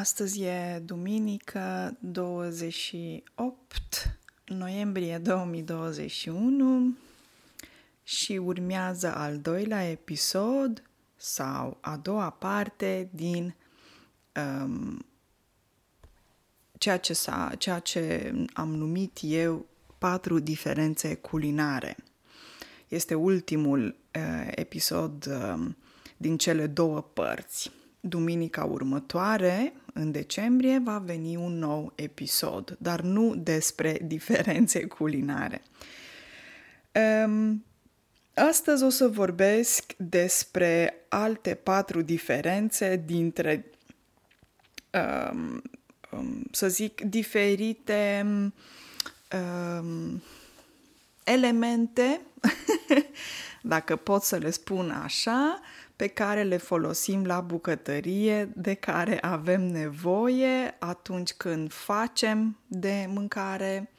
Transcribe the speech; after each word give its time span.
Astăzi 0.00 0.42
e 0.42 0.82
duminică 0.84 1.96
28 2.00 4.18
noiembrie 4.46 5.18
2021 5.18 6.96
și 8.02 8.32
urmează 8.32 9.14
al 9.14 9.38
doilea 9.38 9.90
episod 9.90 10.82
sau 11.16 11.78
a 11.80 11.96
doua 11.96 12.30
parte 12.30 13.08
din 13.12 13.54
um, 14.62 15.06
ceea, 16.78 16.98
ce 16.98 17.12
s-a, 17.12 17.52
ceea 17.58 17.78
ce 17.78 18.32
am 18.52 18.74
numit 18.74 19.18
eu 19.20 19.66
patru 19.98 20.38
diferențe 20.38 21.14
culinare. 21.14 21.96
Este 22.88 23.14
ultimul 23.14 23.96
uh, 24.14 24.48
episod 24.50 25.26
uh, 25.26 25.68
din 26.16 26.36
cele 26.36 26.66
două 26.66 27.00
părți. 27.00 27.70
Duminica 28.00 28.64
următoare, 28.64 29.72
în 29.98 30.10
decembrie, 30.10 30.80
va 30.84 30.98
veni 30.98 31.36
un 31.36 31.58
nou 31.58 31.92
episod, 31.94 32.76
dar 32.78 33.00
nu 33.00 33.34
despre 33.34 33.98
diferențe 34.02 34.86
culinare. 34.86 35.62
Um, 37.24 37.64
astăzi 38.34 38.84
o 38.84 38.88
să 38.88 39.08
vorbesc 39.08 39.92
despre 39.96 40.94
alte 41.08 41.54
patru 41.54 42.02
diferențe 42.02 43.02
dintre, 43.06 43.70
um, 45.30 45.62
um, 46.10 46.42
să 46.50 46.68
zic, 46.68 47.00
diferite 47.00 48.26
um, 49.32 50.22
elemente, 51.24 52.20
dacă 53.62 53.96
pot 53.96 54.22
să 54.22 54.36
le 54.36 54.50
spun 54.50 54.90
așa, 54.90 55.60
pe 55.96 56.06
care 56.06 56.42
le 56.42 56.56
folosim 56.56 57.24
la 57.24 57.40
bucătărie, 57.40 58.52
de 58.54 58.74
care 58.74 59.18
avem 59.20 59.62
nevoie 59.62 60.76
atunci 60.78 61.32
când 61.32 61.72
facem 61.72 62.58
de 62.66 63.06
mâncare, 63.08 63.90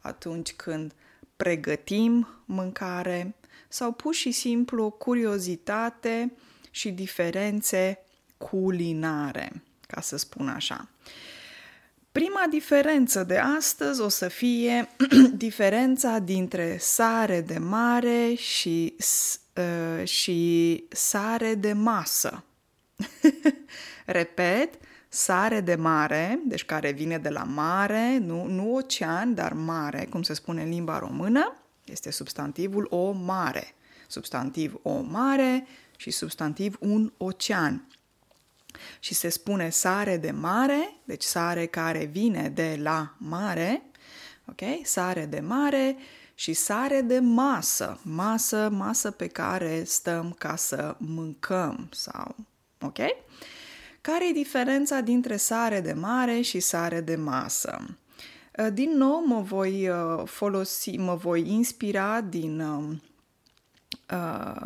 atunci 0.00 0.52
când 0.52 0.94
pregătim 1.36 2.28
mâncare 2.44 3.34
sau 3.68 3.92
pur 3.92 4.14
și 4.14 4.30
simplu 4.30 4.90
curiozitate 4.90 6.32
și 6.70 6.90
diferențe 6.90 8.04
culinare, 8.38 9.62
ca 9.86 10.00
să 10.00 10.16
spun 10.16 10.48
așa. 10.48 10.88
Prima 12.12 12.46
diferență 12.50 13.24
de 13.24 13.38
astăzi 13.38 14.00
o 14.00 14.08
să 14.08 14.28
fie 14.28 14.88
diferența 15.46 16.18
dintre 16.18 16.76
sare 16.80 17.40
de 17.40 17.58
mare 17.58 18.34
și 18.34 18.94
Uh, 19.60 20.08
și 20.08 20.84
sare 20.88 21.54
de 21.54 21.72
masă. 21.72 22.44
Repet, 24.06 24.78
sare 25.08 25.60
de 25.60 25.74
mare, 25.74 26.40
deci 26.46 26.64
care 26.64 26.90
vine 26.90 27.18
de 27.18 27.28
la 27.28 27.42
mare, 27.42 28.18
nu, 28.18 28.44
nu 28.44 28.74
ocean, 28.74 29.34
dar 29.34 29.52
mare, 29.52 30.06
cum 30.10 30.22
se 30.22 30.34
spune 30.34 30.62
în 30.62 30.68
limba 30.68 30.98
română, 30.98 31.56
este 31.84 32.10
substantivul 32.10 32.86
o 32.90 33.10
mare. 33.10 33.74
Substantiv 34.06 34.78
o 34.82 35.00
mare 35.00 35.66
și 35.96 36.10
substantiv 36.10 36.76
un 36.80 37.12
ocean. 37.16 37.88
Și 39.00 39.14
se 39.14 39.28
spune 39.28 39.70
sare 39.70 40.16
de 40.16 40.30
mare, 40.30 40.96
deci 41.04 41.22
sare 41.22 41.66
care 41.66 42.04
vine 42.04 42.48
de 42.48 42.78
la 42.82 43.14
mare, 43.18 43.82
ok? 44.46 44.60
Sare 44.82 45.26
de 45.26 45.40
mare 45.40 45.96
și 46.40 46.52
sare 46.52 47.00
de 47.00 47.18
masă, 47.18 48.00
masă, 48.02 48.68
masă 48.72 49.10
pe 49.10 49.26
care 49.26 49.84
stăm 49.84 50.34
ca 50.38 50.56
să 50.56 50.96
mâncăm 50.98 51.88
sau, 51.92 52.36
ok? 52.80 52.98
Care 54.00 54.28
e 54.28 54.32
diferența 54.32 55.00
dintre 55.00 55.36
sare 55.36 55.80
de 55.80 55.92
mare 55.92 56.40
și 56.40 56.60
sare 56.60 57.00
de 57.00 57.16
masă? 57.16 57.98
Uh, 58.58 58.66
din 58.72 58.90
nou 58.96 59.24
mă 59.26 59.40
voi 59.40 59.88
uh, 59.88 60.22
folosi, 60.24 60.96
mă 60.96 61.14
voi 61.14 61.50
inspira 61.50 62.20
din 62.20 62.60
uh, 62.60 62.96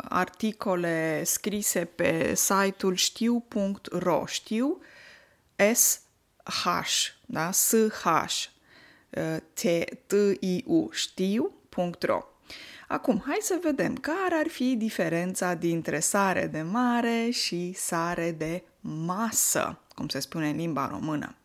articole 0.09 1.23
scrise 1.23 1.85
pe 1.85 2.35
site-ul 2.35 2.95
știu.ro, 2.95 4.25
știu, 4.25 4.79
S-H, 5.73 6.67
da? 7.25 7.51
S-H, 7.51 8.05
T-I-U, 9.53 10.89
știu, 10.91 11.55
www.ro. 11.75 12.23
Acum, 12.87 13.23
hai 13.25 13.37
să 13.41 13.59
vedem 13.61 13.95
care 13.95 14.35
ar 14.35 14.47
fi 14.47 14.75
diferența 14.75 15.53
dintre 15.53 15.99
sare 15.99 16.47
de 16.47 16.61
mare 16.61 17.29
și 17.29 17.73
sare 17.73 18.31
de 18.31 18.63
masă, 18.79 19.79
cum 19.95 20.07
se 20.07 20.19
spune 20.19 20.49
în 20.49 20.55
limba 20.55 20.87
română. 20.87 21.35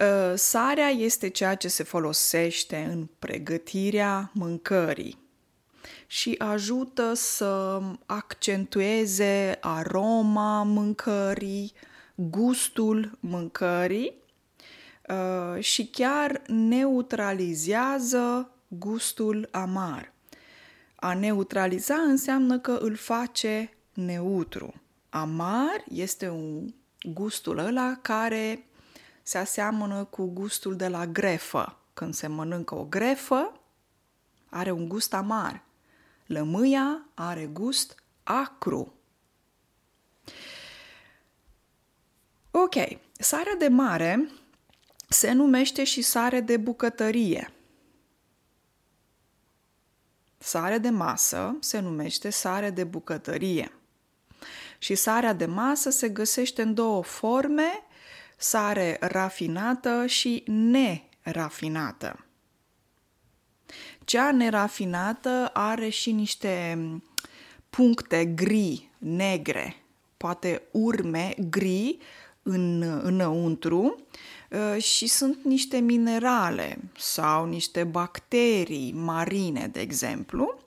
Ă, 0.00 0.34
sarea 0.36 0.88
este 0.88 1.28
ceea 1.28 1.54
ce 1.54 1.68
se 1.68 1.82
folosește 1.82 2.88
în 2.90 3.08
pregătirea 3.18 4.30
mâncării 4.34 5.22
și 6.06 6.34
ajută 6.38 7.14
să 7.14 7.80
accentueze 8.06 9.58
aroma 9.60 10.62
mâncării, 10.62 11.72
gustul 12.14 13.18
mâncării 13.20 14.22
Uh, 15.08 15.62
și 15.62 15.86
chiar 15.86 16.42
neutralizează 16.46 18.50
gustul 18.68 19.48
amar. 19.50 20.12
A 20.94 21.14
neutraliza 21.14 21.94
înseamnă 21.94 22.58
că 22.58 22.70
îl 22.70 22.96
face 22.96 23.76
neutru. 23.92 24.74
Amar 25.08 25.84
este 25.88 26.28
un 26.28 26.74
gustul 27.02 27.58
ăla 27.58 27.98
care 28.02 28.66
se 29.22 29.38
aseamănă 29.38 30.04
cu 30.04 30.24
gustul 30.24 30.76
de 30.76 30.88
la 30.88 31.06
grefă. 31.06 31.78
Când 31.94 32.14
se 32.14 32.26
mănâncă 32.26 32.74
o 32.74 32.84
grefă, 32.84 33.60
are 34.48 34.70
un 34.70 34.88
gust 34.88 35.14
amar. 35.14 35.62
Lămâia 36.26 37.06
are 37.14 37.46
gust 37.46 38.02
acru. 38.22 38.94
Ok, 42.50 42.74
sarea 43.12 43.54
de 43.58 43.68
mare 43.68 44.28
se 45.14 45.32
numește 45.32 45.84
și 45.84 46.02
sare 46.02 46.40
de 46.40 46.56
bucătărie. 46.56 47.52
Sare 50.38 50.78
de 50.78 50.90
masă 50.90 51.56
se 51.60 51.78
numește 51.78 52.30
sare 52.30 52.70
de 52.70 52.84
bucătărie. 52.84 53.72
Și 54.78 54.94
sarea 54.94 55.32
de 55.32 55.46
masă 55.46 55.90
se 55.90 56.08
găsește 56.08 56.62
în 56.62 56.74
două 56.74 57.02
forme, 57.02 57.82
sare 58.36 58.96
rafinată 59.00 60.06
și 60.06 60.44
nerafinată. 60.46 62.24
Cea 64.04 64.32
nerafinată 64.32 65.50
are 65.52 65.88
și 65.88 66.12
niște 66.12 66.78
puncte 67.70 68.24
gri, 68.24 68.90
negre, 68.98 69.76
poate 70.16 70.62
urme 70.70 71.34
gri 71.48 71.98
în, 72.42 72.82
înăuntru 72.82 73.96
Uh, 73.96 74.33
și 74.78 75.06
sunt 75.06 75.44
niște 75.44 75.78
minerale 75.78 76.78
sau 76.98 77.46
niște 77.46 77.84
bacterii 77.84 78.92
marine, 78.92 79.68
de 79.72 79.80
exemplu, 79.80 80.58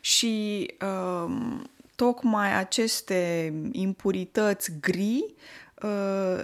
și 0.00 0.66
um, 0.82 1.70
tocmai 1.96 2.58
aceste 2.58 3.52
impurități 3.72 4.72
gri 4.80 5.34
uh, 5.82 6.40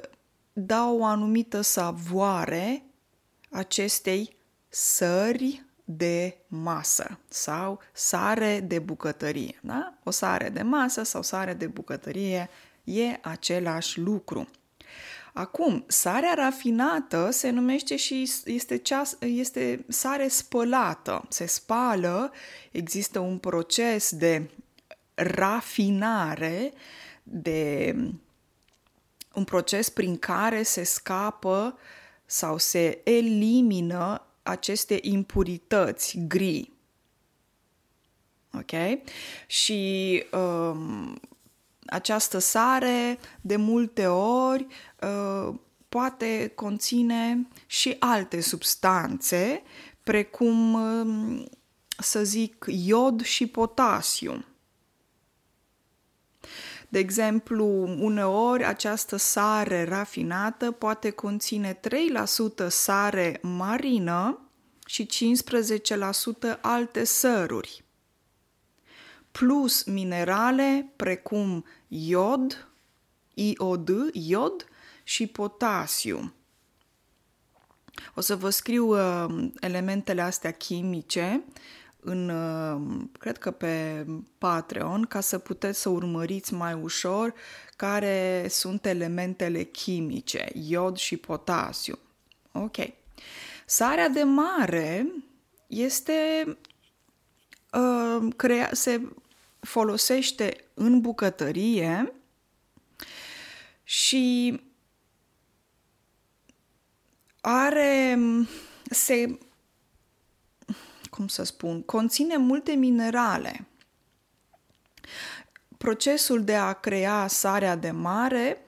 dau 0.53 0.99
o 0.99 1.05
anumită 1.05 1.61
savoare 1.61 2.83
acestei 3.51 4.37
sări 4.69 5.65
de 5.85 6.37
masă 6.47 7.19
sau 7.29 7.81
sare 7.93 8.61
de 8.61 8.79
bucătărie. 8.79 9.59
Da? 9.63 9.95
O 10.05 10.11
sare 10.11 10.49
de 10.49 10.63
masă 10.63 11.03
sau 11.03 11.23
sare 11.23 11.55
de 11.55 11.67
bucătărie 11.67 12.49
e 12.85 13.19
același 13.23 14.01
lucru. 14.01 14.49
Acum, 15.39 15.85
sarea 15.87 16.35
rafinată 16.35 17.31
se 17.31 17.51
numește 17.51 17.97
și 17.97 18.31
este, 18.45 18.77
cea, 18.77 19.03
este 19.21 19.85
sare 19.89 20.29
spălată. 20.29 21.25
Se 21.29 21.47
spală, 21.47 22.33
există 22.71 23.19
un 23.19 23.39
proces 23.39 24.15
de 24.15 24.51
rafinare, 25.15 26.73
de 27.23 27.95
un 29.35 29.45
proces 29.45 29.89
prin 29.89 30.19
care 30.19 30.63
se 30.63 30.83
scapă 30.83 31.79
sau 32.27 32.59
se 32.59 33.01
elimină 33.05 34.27
aceste 34.43 34.99
impurități 35.03 36.19
gri. 36.29 36.73
Ok? 38.53 39.01
Și 39.47 40.23
um, 40.33 41.21
această 41.87 42.39
sare 42.39 43.19
de 43.41 43.57
multe 43.57 44.07
ori 44.07 44.67
uh, 45.01 45.55
poate 45.89 46.53
conține 46.55 47.49
și 47.67 47.97
alte 47.99 48.41
substanțe, 48.41 49.63
precum, 50.03 50.75
uh, 50.75 51.45
să 51.99 52.25
zic, 52.25 52.65
iod 52.69 53.23
și 53.23 53.47
potasiu. 53.47 54.45
De 56.89 56.99
exemplu, 56.99 57.67
uneori 58.01 58.65
această 58.65 59.17
sare 59.17 59.85
rafinată 59.85 60.71
poate 60.71 61.11
conține 61.11 61.81
3% 62.65 62.67
sare 62.69 63.39
marină 63.43 64.51
și 64.87 65.09
15% 66.57 66.61
alte 66.61 67.05
săruri, 67.05 67.85
plus 69.39 69.85
minerale 69.85 70.93
precum 70.97 71.65
iod, 71.89 72.69
iod, 73.35 73.91
iod 74.13 74.67
și 75.03 75.27
potasiu. 75.27 76.33
O 78.15 78.21
să 78.21 78.37
vă 78.37 78.51
scriu 78.51 78.87
uh, 78.87 79.49
elementele 79.61 80.21
astea 80.21 80.51
chimice 80.51 81.45
în, 82.01 82.29
uh, 82.29 83.05
cred 83.19 83.39
că 83.39 83.51
pe 83.51 84.07
Patreon, 84.39 85.03
ca 85.03 85.21
să 85.21 85.39
puteți 85.39 85.81
să 85.81 85.89
urmăriți 85.89 86.55
mai 86.55 86.75
ușor 86.75 87.35
care 87.77 88.47
sunt 88.49 88.87
elementele 88.87 89.63
chimice, 89.63 90.49
iod 90.53 90.97
și 90.97 91.17
potasiu. 91.17 91.99
Ok. 92.53 92.77
Sarea 93.67 94.09
de 94.09 94.23
mare 94.23 95.13
este 95.67 96.13
uh, 97.73 98.33
crea, 98.37 98.69
se 98.73 99.01
folosește 99.67 100.65
în 100.75 101.01
bucătărie 101.01 102.13
și 103.83 104.61
are 107.41 108.19
se 108.91 109.39
cum 111.11 111.29
să 111.29 111.43
spun, 111.43 111.83
conține 111.83 112.37
multe 112.37 112.73
minerale. 112.73 113.67
Procesul 115.79 116.45
de 116.45 116.55
a 116.55 116.73
crea 116.73 117.27
sarea 117.27 117.77
de 117.77 117.91
mare 117.91 118.67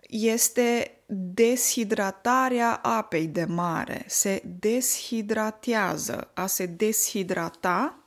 este 0.00 0.98
deshidratarea 1.06 2.74
apei 2.74 3.26
de 3.26 3.44
mare. 3.44 4.04
Se 4.08 4.42
deshidratează. 4.58 6.30
A 6.34 6.46
se 6.46 6.66
deshidrata 6.66 7.98
uh, 7.98 8.03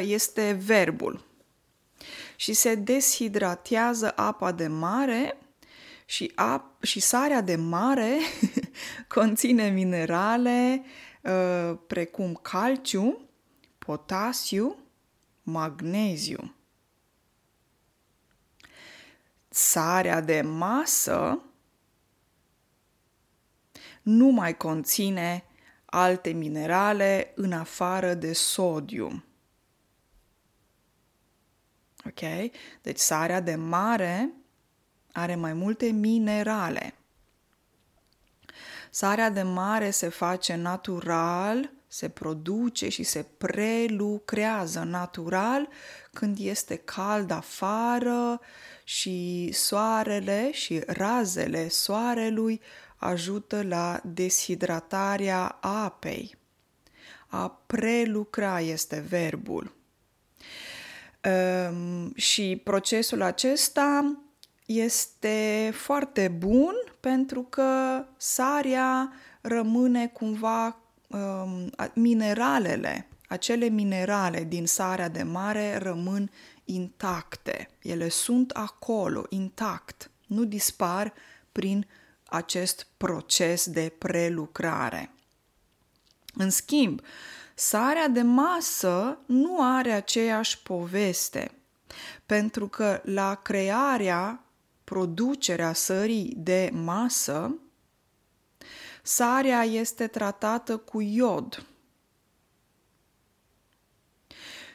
este 0.00 0.52
verbul. 0.52 1.24
Și 2.36 2.52
se 2.52 2.74
deshidratează 2.74 4.12
apa 4.16 4.52
de 4.52 4.66
mare 4.66 5.38
și, 6.06 6.32
ap- 6.32 6.80
și 6.82 7.00
sarea 7.00 7.40
de 7.40 7.56
mare 7.56 8.18
conține 9.14 9.68
minerale 9.68 10.84
uh, 11.22 11.78
precum 11.86 12.34
calciu, 12.42 13.20
potasiu, 13.78 14.76
magneziu. 15.42 16.54
Sarea 19.48 20.20
de 20.20 20.40
masă 20.40 21.42
nu 24.02 24.26
mai 24.26 24.56
conține 24.56 25.44
alte 25.84 26.30
minerale 26.30 27.32
în 27.34 27.52
afară 27.52 28.14
de 28.14 28.32
sodiu. 28.32 29.24
Ok? 32.06 32.50
Deci 32.82 32.98
sarea 32.98 33.40
de 33.40 33.54
mare 33.54 34.30
are 35.12 35.34
mai 35.34 35.52
multe 35.52 35.86
minerale. 35.86 36.94
Sarea 38.90 39.30
de 39.30 39.42
mare 39.42 39.90
se 39.90 40.08
face 40.08 40.54
natural, 40.54 41.70
se 41.86 42.08
produce 42.08 42.88
și 42.88 43.02
se 43.02 43.26
prelucrează 43.38 44.80
natural 44.80 45.68
când 46.12 46.38
este 46.40 46.76
cald 46.76 47.30
afară 47.30 48.40
și 48.84 49.50
soarele 49.52 50.52
și 50.52 50.82
razele 50.86 51.68
soarelui 51.68 52.60
ajută 52.96 53.62
la 53.62 54.00
deshidratarea 54.04 55.58
apei. 55.60 56.36
A 57.26 57.48
prelucra 57.66 58.60
este 58.60 59.04
verbul. 59.08 59.73
Um, 61.24 62.12
și 62.14 62.60
procesul 62.64 63.22
acesta 63.22 64.18
este 64.66 65.70
foarte 65.74 66.28
bun 66.28 66.74
pentru 67.00 67.42
că 67.42 68.04
sarea 68.16 69.12
rămâne 69.40 70.06
cumva 70.06 70.78
um, 71.08 71.70
mineralele, 71.94 73.08
acele 73.28 73.68
minerale 73.68 74.44
din 74.44 74.66
sarea 74.66 75.08
de 75.08 75.22
mare 75.22 75.76
rămân 75.76 76.30
intacte. 76.64 77.68
Ele 77.82 78.08
sunt 78.08 78.50
acolo, 78.50 79.24
intact, 79.28 80.10
nu 80.26 80.44
dispar 80.44 81.12
prin 81.52 81.86
acest 82.24 82.86
proces 82.96 83.68
de 83.68 83.92
prelucrare. 83.98 85.10
În 86.34 86.50
schimb, 86.50 87.00
sarea 87.54 88.08
de 88.08 88.22
masă 88.22 89.18
nu 89.26 89.62
are 89.62 89.92
aceeași 89.92 90.62
poveste, 90.62 91.50
pentru 92.26 92.68
că 92.68 93.00
la 93.04 93.34
crearea 93.34 94.44
producerea 94.84 95.72
sării 95.72 96.34
de 96.36 96.70
masă, 96.72 97.54
sarea 99.02 99.62
este 99.62 100.06
tratată 100.06 100.76
cu 100.76 101.00
iod. 101.00 101.66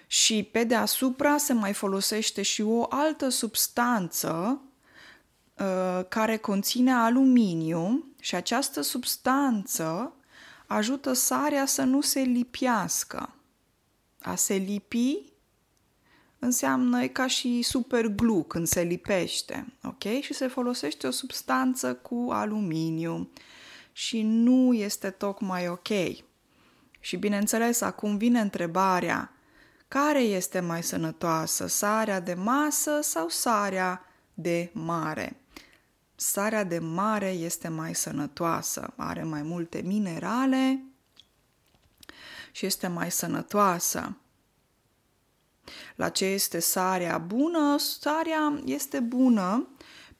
Și 0.08 0.44
pe 0.44 0.64
deasupra 0.64 1.38
se 1.38 1.54
mai 1.54 1.74
folosește 1.74 2.42
și 2.42 2.62
o 2.62 2.86
altă 2.90 3.30
substanță 3.30 4.62
uh, 5.54 6.06
care 6.08 6.38
conține 6.38 6.94
aluminiu 6.94 8.06
și 8.20 8.36
această 8.36 8.82
substanță 8.82 10.14
ajută 10.69 11.13
sarea 11.13 11.66
să 11.66 11.81
nu 11.81 12.01
se 12.01 12.19
lipiască. 12.19 13.36
A 14.21 14.36
se 14.36 14.54
lipi 14.54 15.24
înseamnă 16.39 17.01
e 17.04 17.07
ca 17.07 17.27
și 17.27 17.62
super 17.62 18.06
glue 18.07 18.44
când 18.48 18.68
se 18.68 18.81
lipește, 18.81 19.74
ok? 19.83 20.04
Și 20.21 20.33
se 20.33 20.48
folosește 20.48 21.07
o 21.07 21.12
substanță 21.12 21.94
cu 21.94 22.27
aluminiu 22.31 23.30
și 23.92 24.21
nu 24.21 24.74
este 24.74 25.10
tocmai 25.10 25.68
ok. 25.68 25.88
Și 27.00 27.18
bineînțeles, 27.18 27.81
acum 27.81 28.18
vine 28.18 28.39
întrebarea, 28.39 29.33
care 29.88 30.22
este 30.22 30.60
mai 30.60 30.83
sănătoasă, 30.83 31.68
sarea 31.68 32.19
de 32.19 32.33
masă 32.33 33.00
sau 33.01 33.29
sarea 33.29 34.05
de 34.34 34.70
mare? 34.74 35.41
Sarea 36.22 36.64
de 36.64 36.80
mare 36.80 37.30
este 37.30 37.68
mai 37.68 37.96
sănătoasă, 37.96 38.94
are 38.96 39.24
mai 39.24 39.42
multe 39.42 39.82
minerale 39.86 40.84
și 42.52 42.66
este 42.66 42.88
mai 42.88 43.12
sănătoasă. 43.12 44.18
La 45.96 46.10
ce 46.10 46.26
este 46.26 46.60
sarea 46.60 47.18
bună? 47.18 47.78
Sarea 47.78 48.62
este 48.66 49.00
bună 49.00 49.68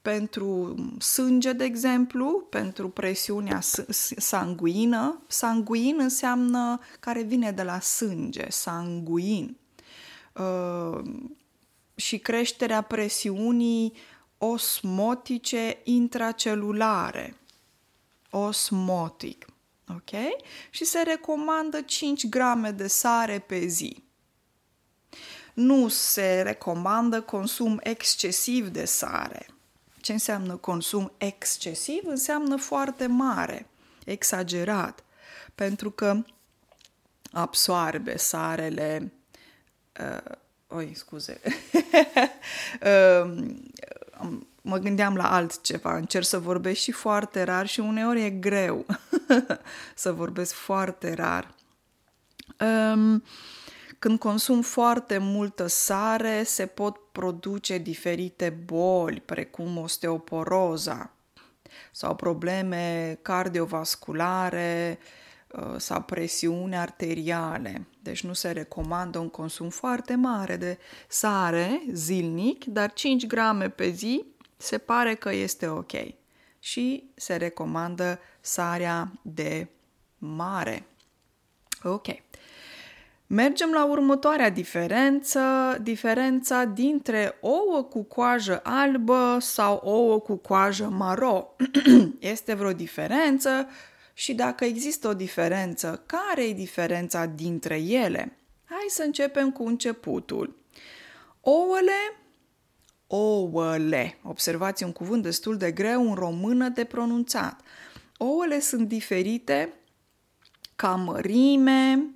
pentru 0.02 0.76
sânge, 1.00 1.54
de 1.54 1.64
exemplu, 1.64 2.48
pentru 2.50 2.90
presiunea 2.90 3.60
sanguină. 4.18 5.22
Sanguin 5.28 6.00
înseamnă 6.00 6.80
care 7.00 7.22
vine 7.22 7.52
de 7.52 7.64
la 7.64 7.80
sânge, 7.80 8.50
sanguin. 8.50 9.58
Uh, 10.34 11.02
și 11.96 12.18
creșterea 12.20 12.82
presiunii 12.82 13.94
osmotice 14.40 15.78
intracelulare. 15.84 17.36
Osmotic. 18.30 19.46
Ok? 19.88 20.10
Și 20.70 20.86
se 20.86 21.02
recomandă 21.02 21.82
5 21.82 22.28
grame 22.28 22.72
de 22.72 22.88
sare 22.88 23.40
pe 23.40 23.66
zi. 23.66 24.04
Nu 25.54 25.88
se 25.88 26.42
recomandă 26.42 27.22
consum 27.22 27.80
excesiv 27.84 28.68
de 28.68 28.86
sare. 28.86 29.46
Ce 30.02 30.12
înseamnă 30.12 30.56
consum 30.56 31.12
excesiv? 31.18 32.02
Înseamnă 32.06 32.56
foarte 32.56 33.08
mare, 33.08 33.68
exagerat, 34.06 35.04
pentru 35.56 35.92
că 35.92 36.24
absoarbe 37.32 38.18
sarele. 38.18 39.14
Uh, 40.00 40.36
oi, 40.68 40.94
scuze. 40.96 41.42
uh, 42.82 43.46
mă 44.62 44.78
gândeam 44.78 45.16
la 45.16 45.32
altceva, 45.32 45.96
încerc 45.96 46.26
să 46.26 46.40
vorbesc 46.40 46.80
și 46.80 46.92
foarte 46.92 47.44
rar 47.44 47.68
și 47.68 47.80
uneori 47.80 48.24
e 48.24 48.30
greu 48.30 48.86
să 49.96 50.12
vorbesc 50.12 50.54
foarte 50.54 51.14
rar. 51.14 51.54
Um, 52.60 53.24
când 54.00 54.20
consum 54.20 54.62
foarte 54.62 55.18
multă 55.18 55.68
sare, 55.68 56.44
se 56.44 56.66
pot 56.66 56.98
produce 57.12 57.78
diferite 57.78 58.50
boli, 58.66 59.22
precum 59.26 59.78
osteoporoza 59.78 61.12
sau 61.92 62.16
probleme 62.16 63.18
cardiovasculare, 63.22 65.00
uh, 65.52 65.74
sau 65.78 66.02
presiune 66.02 66.78
arteriale. 66.78 67.88
Deci 68.02 68.24
nu 68.24 68.34
se 68.34 68.52
recomandă 68.52 69.20
un 69.20 69.30
consum 69.30 69.70
foarte 69.70 70.16
mare 70.16 70.56
de 70.56 70.78
sare 71.08 71.82
zilnic, 71.92 72.66
dar 72.66 72.94
5 72.94 73.26
grame 73.26 73.70
pe 73.70 73.90
zi 73.90 74.26
se 74.58 74.78
pare 74.78 75.16
că 75.16 75.34
este 75.34 75.68
ok. 75.68 75.92
Și 76.60 77.10
se 77.16 77.36
recomandă 77.36 78.20
sarea 78.42 79.12
de 79.22 79.68
mare. 80.18 80.86
Ok. 81.84 82.08
Mergem 83.28 83.72
la 83.72 83.86
următoarea 83.86 84.50
diferență, 84.50 85.40
diferența 85.82 86.64
dintre 86.64 87.38
ouă 87.42 87.84
cu 87.84 88.04
coajă 88.04 88.60
albă 88.64 89.38
sau 89.40 89.82
ouă 89.84 90.20
cu 90.20 90.36
coajă 90.36 90.90
maro. 90.90 91.56
este 92.20 92.54
vreo 92.54 92.72
diferență 92.72 93.68
și 94.20 94.34
dacă 94.34 94.66
există 94.66 95.08
o 95.08 95.14
diferență, 95.14 96.04
care 96.06 96.44
e 96.44 96.54
diferența 96.54 97.26
dintre 97.26 97.76
ele? 97.76 98.38
Hai 98.66 98.86
să 98.88 99.04
începem 99.04 99.52
cu 99.52 99.64
începutul. 99.64 100.58
Ouăle, 101.42 102.22
ouăle, 103.08 104.18
observați 104.24 104.84
un 104.84 104.92
cuvânt 104.92 105.24
destul 105.24 105.58
de 105.58 105.72
greu 105.72 106.10
în 106.10 106.14
română 106.14 106.70
de 106.70 106.84
pronunțat. 106.84 107.62
Ouăle 108.18 108.60
sunt 108.60 108.88
diferite 108.88 109.74
ca 110.76 110.96
mărime, 110.96 112.10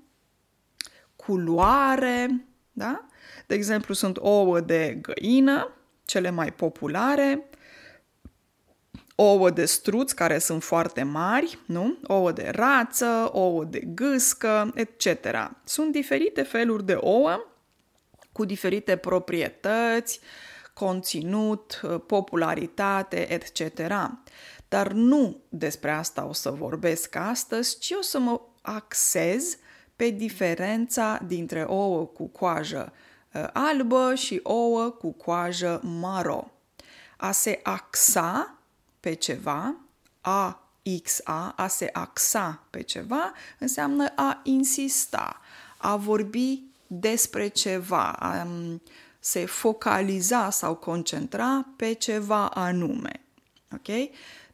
culoare, 1.15 2.45
da? 2.71 3.05
De 3.47 3.55
exemplu, 3.55 3.93
sunt 3.93 4.17
ouă 4.17 4.59
de 4.59 4.99
găină, 5.01 5.71
cele 6.05 6.29
mai 6.29 6.53
populare, 6.53 7.49
ouă 9.15 9.49
de 9.49 9.65
struț 9.65 10.11
care 10.11 10.37
sunt 10.37 10.63
foarte 10.63 11.03
mari, 11.03 11.59
nu? 11.65 11.97
Ouă 12.07 12.31
de 12.31 12.49
rață, 12.55 13.29
ouă 13.31 13.63
de 13.63 13.79
gâscă, 13.79 14.71
etc. 14.75 15.07
Sunt 15.63 15.91
diferite 15.91 16.41
feluri 16.41 16.85
de 16.85 16.93
ouă 16.93 17.45
cu 18.31 18.45
diferite 18.45 18.95
proprietăți, 18.95 20.19
conținut, 20.73 21.81
popularitate, 22.07 23.33
etc. 23.33 23.81
Dar 24.67 24.91
nu 24.91 25.41
despre 25.49 25.91
asta 25.91 26.25
o 26.25 26.33
să 26.33 26.49
vorbesc 26.49 27.15
astăzi, 27.15 27.79
ci 27.79 27.93
o 27.97 28.01
să 28.01 28.19
mă 28.19 28.41
axez 28.61 29.57
pe 29.95 30.09
diferența 30.09 31.19
dintre 31.27 31.61
ouă 31.61 32.05
cu 32.05 32.27
coajă 32.27 32.93
uh, 33.33 33.47
albă 33.53 34.15
și 34.15 34.39
ouă 34.43 34.89
cu 34.89 35.11
coajă 35.11 35.81
maro. 35.83 36.51
A 37.17 37.31
se 37.31 37.59
axa 37.63 38.62
pe 39.03 39.13
ceva, 39.13 39.75
a 40.21 40.71
xa, 41.03 41.53
a 41.55 41.67
se 41.67 41.89
axa 41.93 42.63
pe 42.69 42.81
ceva, 42.81 43.33
înseamnă 43.59 44.13
a 44.15 44.39
insista, 44.43 45.41
a 45.77 45.95
vorbi 45.95 46.63
despre 46.87 47.47
ceva, 47.47 48.11
a 48.11 48.43
um, 48.43 48.81
se 49.19 49.45
focaliza 49.45 50.49
sau 50.49 50.75
concentra 50.75 51.67
pe 51.75 51.93
ceva 51.93 52.49
anume. 52.49 53.21
Ok? 53.71 53.87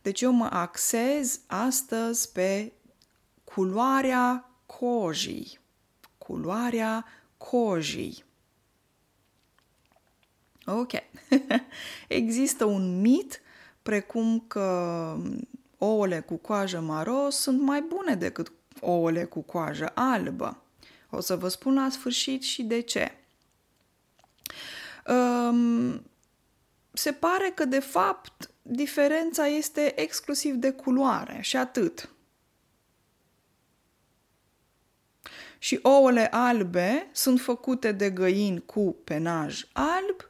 Deci 0.01 0.21
eu 0.21 0.31
mă 0.31 0.45
axez 0.51 1.39
astăzi 1.47 2.31
pe 2.31 2.73
culoarea 3.43 4.49
cojii. 4.65 5.59
Culoarea 6.17 7.05
cojii. 7.37 8.23
Ok. 10.65 10.91
Există 12.07 12.65
un 12.65 13.01
mit 13.01 13.41
precum 13.89 14.43
că 14.47 15.17
ouăle 15.77 16.19
cu 16.19 16.35
coajă 16.35 16.79
maro 16.79 17.29
sunt 17.29 17.61
mai 17.61 17.81
bune 17.81 18.15
decât 18.15 18.51
ouăle 18.81 19.23
cu 19.23 19.41
coajă 19.41 19.91
albă. 19.93 20.61
O 21.09 21.19
să 21.19 21.35
vă 21.35 21.47
spun 21.47 21.73
la 21.73 21.89
sfârșit 21.89 22.41
și 22.43 22.63
de 22.63 22.79
ce. 22.79 23.11
Um, 25.07 26.03
se 26.93 27.11
pare 27.11 27.51
că, 27.55 27.65
de 27.65 27.79
fapt, 27.79 28.49
diferența 28.61 29.47
este 29.47 30.01
exclusiv 30.01 30.55
de 30.55 30.71
culoare 30.71 31.37
și 31.41 31.57
atât. 31.57 32.09
și 35.61 35.79
ouăle 35.81 36.27
albe 36.31 37.09
sunt 37.11 37.39
făcute 37.39 37.91
de 37.91 38.09
găini 38.09 38.65
cu 38.65 38.95
penaj 39.03 39.67
alb 39.73 40.29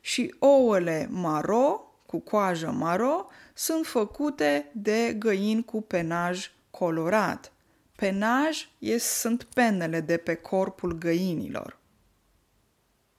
și 0.00 0.34
ouăle 0.38 1.08
maro, 1.10 1.89
cu 2.10 2.18
coajă 2.18 2.70
maro, 2.70 3.26
sunt 3.54 3.86
făcute 3.86 4.70
de 4.72 5.16
găini 5.18 5.64
cu 5.64 5.82
penaj 5.82 6.50
colorat. 6.70 7.52
Penaj 7.96 8.68
sunt 8.98 9.44
penele 9.44 10.00
de 10.00 10.16
pe 10.16 10.34
corpul 10.34 10.92
găinilor. 10.92 11.78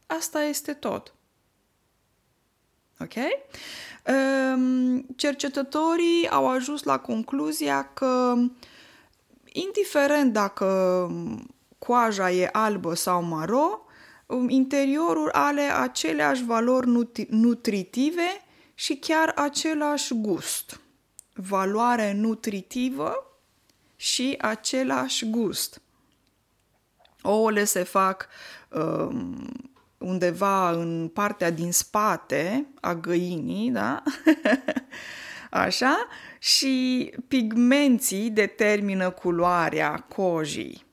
Asta 0.08 0.44
este 0.44 0.74
tot. 0.74 1.14
Ok? 3.00 3.14
Um, 4.08 5.02
cercetătorii 5.02 6.30
au 6.30 6.48
ajuns 6.50 6.84
la 6.84 7.00
concluzia 7.00 7.84
că 7.94 8.34
indiferent 9.46 10.34
dacă 10.34 11.10
coaja 11.80 12.32
e 12.32 12.50
albă 12.52 12.94
sau 12.94 13.24
maro, 13.24 13.86
um, 14.26 14.50
interiorul 14.50 15.30
are 15.32 15.62
aceleași 15.62 16.46
valori 16.46 16.88
nutri- 16.88 17.28
nutritive 17.30 18.42
și 18.82 18.96
chiar 18.96 19.32
același 19.36 20.14
gust. 20.14 20.80
Valoare 21.34 22.14
nutritivă 22.14 23.40
și 23.96 24.38
același 24.40 25.30
gust. 25.30 25.82
Ouăle 27.22 27.64
se 27.64 27.84
fac 27.84 28.28
um, 28.70 29.52
undeva 29.98 30.72
în 30.72 31.10
partea 31.14 31.50
din 31.50 31.72
spate 31.72 32.68
a 32.80 32.94
găinii, 32.94 33.72
da? 33.72 34.04
Așa? 35.66 36.08
Și 36.40 37.14
pigmenții 37.28 38.30
determină 38.30 39.10
culoarea 39.10 40.06
cojii. 40.16 40.86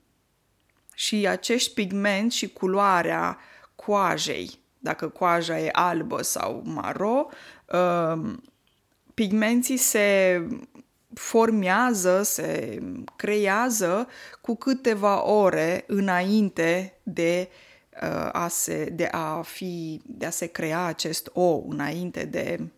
Și 0.95 1.27
acești 1.27 1.75
pigmenți 1.75 2.37
și 2.37 2.49
culoarea 2.49 3.39
coajei, 3.75 4.59
dacă 4.79 5.09
coaja 5.09 5.59
e 5.59 5.69
albă 5.73 6.23
sau 6.23 6.63
maro, 6.65 7.29
uh, 7.73 8.35
pigmenții 9.15 9.77
se 9.77 10.43
formează, 11.15 12.23
se 12.23 12.83
creează 13.17 14.09
cu 14.41 14.55
câteva 14.55 15.27
ore 15.27 15.85
înainte 15.87 16.99
de 17.03 17.49
uh, 18.03 18.29
a 18.33 18.49
se, 18.49 18.85
de 18.85 19.09
a 19.11 19.43
fi, 19.43 20.01
de 20.05 20.27
a 20.27 20.31
se 20.31 20.47
crea 20.47 20.85
acest 20.85 21.31
ou, 21.33 21.67
înainte 21.69 22.25
de 22.25 22.69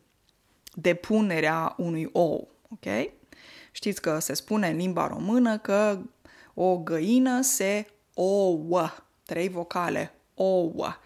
depunerea 0.74 1.74
unui 1.76 2.08
ou. 2.12 2.48
Ok? 2.70 3.10
Știți 3.72 4.00
că 4.00 4.18
se 4.18 4.34
spune 4.34 4.68
în 4.68 4.76
limba 4.76 5.06
română 5.06 5.58
că 5.58 5.98
o 6.54 6.78
găină 6.78 7.40
se 7.40 7.86
ouă. 8.14 8.90
Trei 9.24 9.48
vocale. 9.48 10.14
Ouă. 10.34 10.96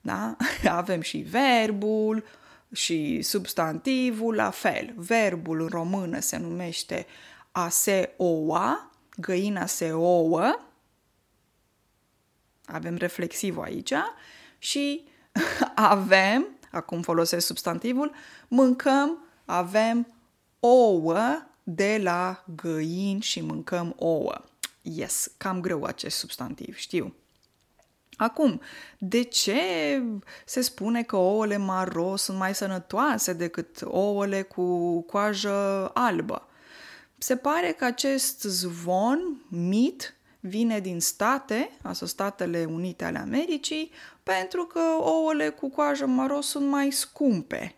Da? 0.00 0.36
Avem 0.80 1.00
și 1.00 1.18
verbul 1.18 2.24
și 2.72 3.22
substantivul 3.22 4.34
la 4.34 4.50
fel. 4.50 4.92
Verbul 4.96 5.60
în 5.60 5.68
română 5.68 6.20
se 6.20 6.36
numește 6.36 7.06
a 7.52 7.68
se 7.68 8.14
oua, 8.16 8.90
găina 9.16 9.66
se 9.66 9.92
ouă. 9.92 10.58
Avem 12.64 12.96
reflexivul 12.96 13.62
aici 13.62 13.92
și 14.58 15.08
avem, 15.74 16.46
acum 16.70 17.02
folosesc 17.02 17.46
substantivul, 17.46 18.12
mâncăm, 18.48 19.24
avem 19.44 20.14
ouă 20.60 21.42
de 21.62 21.98
la 22.02 22.44
găini 22.56 23.20
și 23.20 23.40
mâncăm 23.40 23.94
ouă. 23.98 24.44
Yes, 24.82 25.30
cam 25.36 25.60
greu 25.60 25.84
acest 25.84 26.16
substantiv, 26.16 26.76
știu. 26.76 27.14
Acum, 28.18 28.60
de 28.98 29.22
ce 29.22 29.60
se 30.44 30.60
spune 30.60 31.02
că 31.02 31.16
ouăle 31.16 31.56
maro 31.56 32.16
sunt 32.16 32.38
mai 32.38 32.54
sănătoase 32.54 33.32
decât 33.32 33.80
ouăle 33.84 34.42
cu 34.42 35.00
coajă 35.00 35.90
albă? 35.94 36.48
Se 37.18 37.36
pare 37.36 37.72
că 37.72 37.84
acest 37.84 38.42
zvon, 38.42 39.42
mit, 39.48 40.16
vine 40.40 40.80
din 40.80 41.00
state, 41.00 41.70
asta 41.82 42.06
Statele 42.06 42.64
Unite 42.64 43.04
ale 43.04 43.18
Americii, 43.18 43.90
pentru 44.22 44.64
că 44.64 44.80
ouăle 44.98 45.48
cu 45.48 45.70
coajă 45.70 46.06
maro 46.06 46.40
sunt 46.40 46.68
mai 46.68 46.90
scumpe 46.90 47.74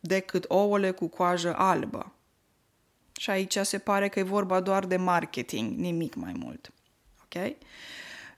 decât 0.00 0.44
ouăle 0.48 0.90
cu 0.90 1.08
coajă 1.08 1.54
albă. 1.56 2.12
Și 3.16 3.30
aici 3.30 3.58
se 3.58 3.78
pare 3.78 4.08
că 4.08 4.18
e 4.18 4.22
vorba 4.22 4.60
doar 4.60 4.86
de 4.86 4.96
marketing, 4.96 5.78
nimic 5.78 6.14
mai 6.14 6.32
mult. 6.38 6.72
Ok? 7.24 7.56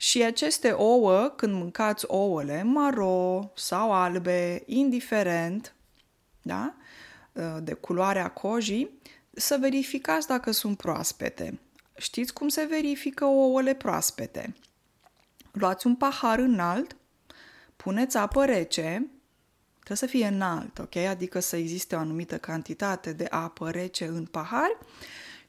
Și 0.04 0.22
aceste 0.22 0.70
ouă, 0.70 1.32
când 1.36 1.54
mâncați 1.54 2.04
ouăle 2.06 2.62
maro 2.62 3.52
sau 3.54 3.92
albe, 3.92 4.62
indiferent, 4.66 5.74
da? 6.42 6.74
de 7.62 7.72
culoarea 7.72 8.28
cojii, 8.28 8.90
să 9.32 9.56
verificați 9.60 10.26
dacă 10.26 10.50
sunt 10.50 10.76
proaspete. 10.76 11.58
Știți 11.96 12.32
cum 12.32 12.48
se 12.48 12.64
verifică 12.64 13.24
ouăle 13.24 13.74
proaspete? 13.74 14.54
Luați 15.52 15.86
un 15.86 15.94
pahar 15.96 16.38
înalt, 16.38 16.96
puneți 17.76 18.16
apă 18.16 18.44
rece, 18.44 19.06
trebuie 19.72 19.96
să 19.96 20.06
fie 20.06 20.26
înalt, 20.26 20.78
ok? 20.78 20.96
Adică 20.96 21.40
să 21.40 21.56
existe 21.56 21.94
o 21.94 21.98
anumită 21.98 22.38
cantitate 22.38 23.12
de 23.12 23.26
apă 23.30 23.70
rece 23.70 24.04
în 24.04 24.24
pahar 24.24 24.78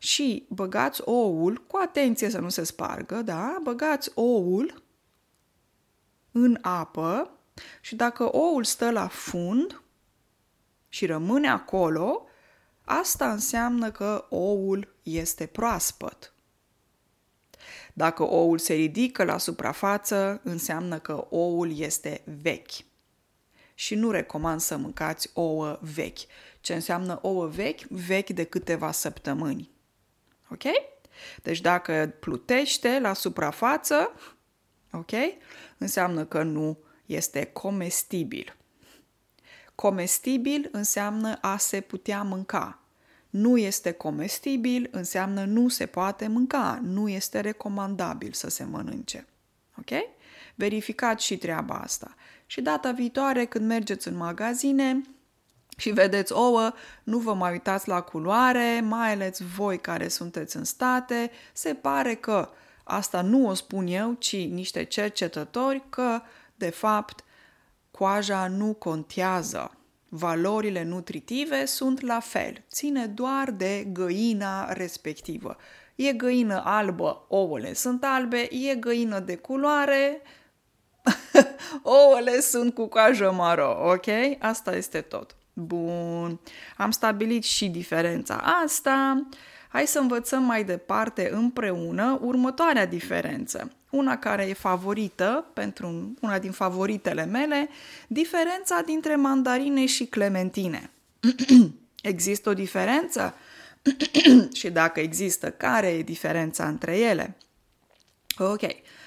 și 0.05 0.45
băgați 0.49 1.01
oul, 1.05 1.63
cu 1.67 1.77
atenție 1.81 2.29
să 2.29 2.39
nu 2.39 2.49
se 2.49 2.63
spargă, 2.63 3.21
da? 3.21 3.57
Băgați 3.63 4.11
oul 4.15 4.83
în 6.31 6.57
apă 6.61 7.29
și 7.81 7.95
dacă 7.95 8.35
oul 8.35 8.63
stă 8.63 8.91
la 8.91 9.07
fund 9.07 9.81
și 10.89 11.05
rămâne 11.05 11.49
acolo, 11.49 12.25
asta 12.83 13.31
înseamnă 13.31 13.91
că 13.91 14.25
oul 14.29 14.95
este 15.03 15.45
proaspăt. 15.45 16.33
Dacă 17.93 18.23
oul 18.23 18.57
se 18.57 18.73
ridică 18.73 19.23
la 19.23 19.37
suprafață, 19.37 20.41
înseamnă 20.43 20.99
că 20.99 21.27
oul 21.29 21.79
este 21.79 22.21
vechi. 22.41 22.85
Și 23.73 23.95
nu 23.95 24.11
recomand 24.11 24.59
să 24.59 24.77
mâncați 24.77 25.29
ouă 25.33 25.79
vechi. 25.81 26.19
Ce 26.61 26.73
înseamnă 26.73 27.19
ouă 27.21 27.47
vechi? 27.47 27.81
Vechi 27.89 28.29
de 28.29 28.43
câteva 28.43 28.91
săptămâni. 28.91 29.73
Ok? 30.49 30.63
Deci 31.43 31.61
dacă 31.61 32.13
plutește 32.19 32.99
la 32.99 33.13
suprafață, 33.13 34.11
ok? 34.91 35.11
Înseamnă 35.77 36.25
că 36.25 36.43
nu 36.43 36.77
este 37.05 37.45
comestibil. 37.45 38.55
Comestibil 39.75 40.69
înseamnă 40.71 41.37
a 41.41 41.57
se 41.57 41.81
putea 41.81 42.23
mânca. 42.23 42.79
Nu 43.29 43.57
este 43.57 43.91
comestibil 43.91 44.87
înseamnă 44.91 45.43
nu 45.43 45.67
se 45.67 45.85
poate 45.85 46.27
mânca, 46.27 46.79
nu 46.83 47.09
este 47.09 47.39
recomandabil 47.39 48.31
să 48.33 48.49
se 48.49 48.63
mănânce. 48.63 49.27
Ok? 49.77 49.89
Verificați 50.55 51.25
și 51.25 51.37
treaba 51.37 51.75
asta. 51.75 52.15
Și 52.45 52.61
data 52.61 52.91
viitoare 52.91 53.45
când 53.45 53.65
mergeți 53.65 54.07
în 54.07 54.15
magazine, 54.15 55.01
și 55.75 55.89
vedeți 55.89 56.33
ouă, 56.33 56.71
nu 57.03 57.17
vă 57.17 57.33
mai 57.33 57.51
uitați 57.51 57.87
la 57.87 58.01
culoare, 58.01 58.81
mai 58.83 59.11
ales 59.11 59.39
voi 59.39 59.79
care 59.79 60.07
sunteți 60.07 60.55
în 60.57 60.63
state, 60.63 61.31
se 61.53 61.73
pare 61.73 62.13
că, 62.13 62.49
asta 62.83 63.21
nu 63.21 63.47
o 63.47 63.53
spun 63.53 63.87
eu, 63.87 64.13
ci 64.13 64.35
niște 64.35 64.83
cercetători, 64.83 65.83
că, 65.89 66.21
de 66.55 66.69
fapt, 66.69 67.23
coaja 67.91 68.47
nu 68.47 68.73
contează. 68.73 69.77
Valorile 70.09 70.83
nutritive 70.83 71.65
sunt 71.65 72.01
la 72.01 72.19
fel, 72.19 72.63
ține 72.69 73.05
doar 73.05 73.51
de 73.51 73.87
găina 73.91 74.73
respectivă. 74.73 75.57
E 75.95 76.13
găină 76.13 76.61
albă, 76.65 77.25
ouăle 77.27 77.73
sunt 77.73 78.03
albe, 78.03 78.47
e 78.51 78.75
găină 78.75 79.19
de 79.19 79.35
culoare, 79.35 80.21
ouăle 81.83 82.39
sunt 82.39 82.73
cu 82.73 82.87
coajă 82.87 83.31
maro, 83.31 83.91
ok? 83.91 84.07
Asta 84.39 84.75
este 84.75 85.01
tot. 85.01 85.35
Bun, 85.57 86.39
am 86.77 86.91
stabilit 86.91 87.43
și 87.43 87.67
diferența 87.67 88.35
asta. 88.63 89.27
Hai 89.67 89.87
să 89.87 89.99
învățăm 89.99 90.43
mai 90.43 90.63
departe 90.63 91.29
împreună 91.33 92.19
următoarea 92.21 92.85
diferență. 92.85 93.71
Una 93.89 94.17
care 94.17 94.43
e 94.43 94.53
favorită, 94.53 95.45
pentru 95.53 96.13
una 96.21 96.39
din 96.39 96.51
favoritele 96.51 97.25
mele, 97.25 97.69
diferența 98.07 98.81
dintre 98.85 99.15
mandarine 99.15 99.85
și 99.85 100.05
clementine. 100.05 100.89
există 102.01 102.49
o 102.49 102.53
diferență? 102.53 103.33
și 104.59 104.69
dacă 104.69 104.99
există, 104.99 105.49
care 105.49 105.87
e 105.87 106.01
diferența 106.01 106.67
între 106.67 106.97
ele? 106.97 107.37
Ok, 108.37 108.61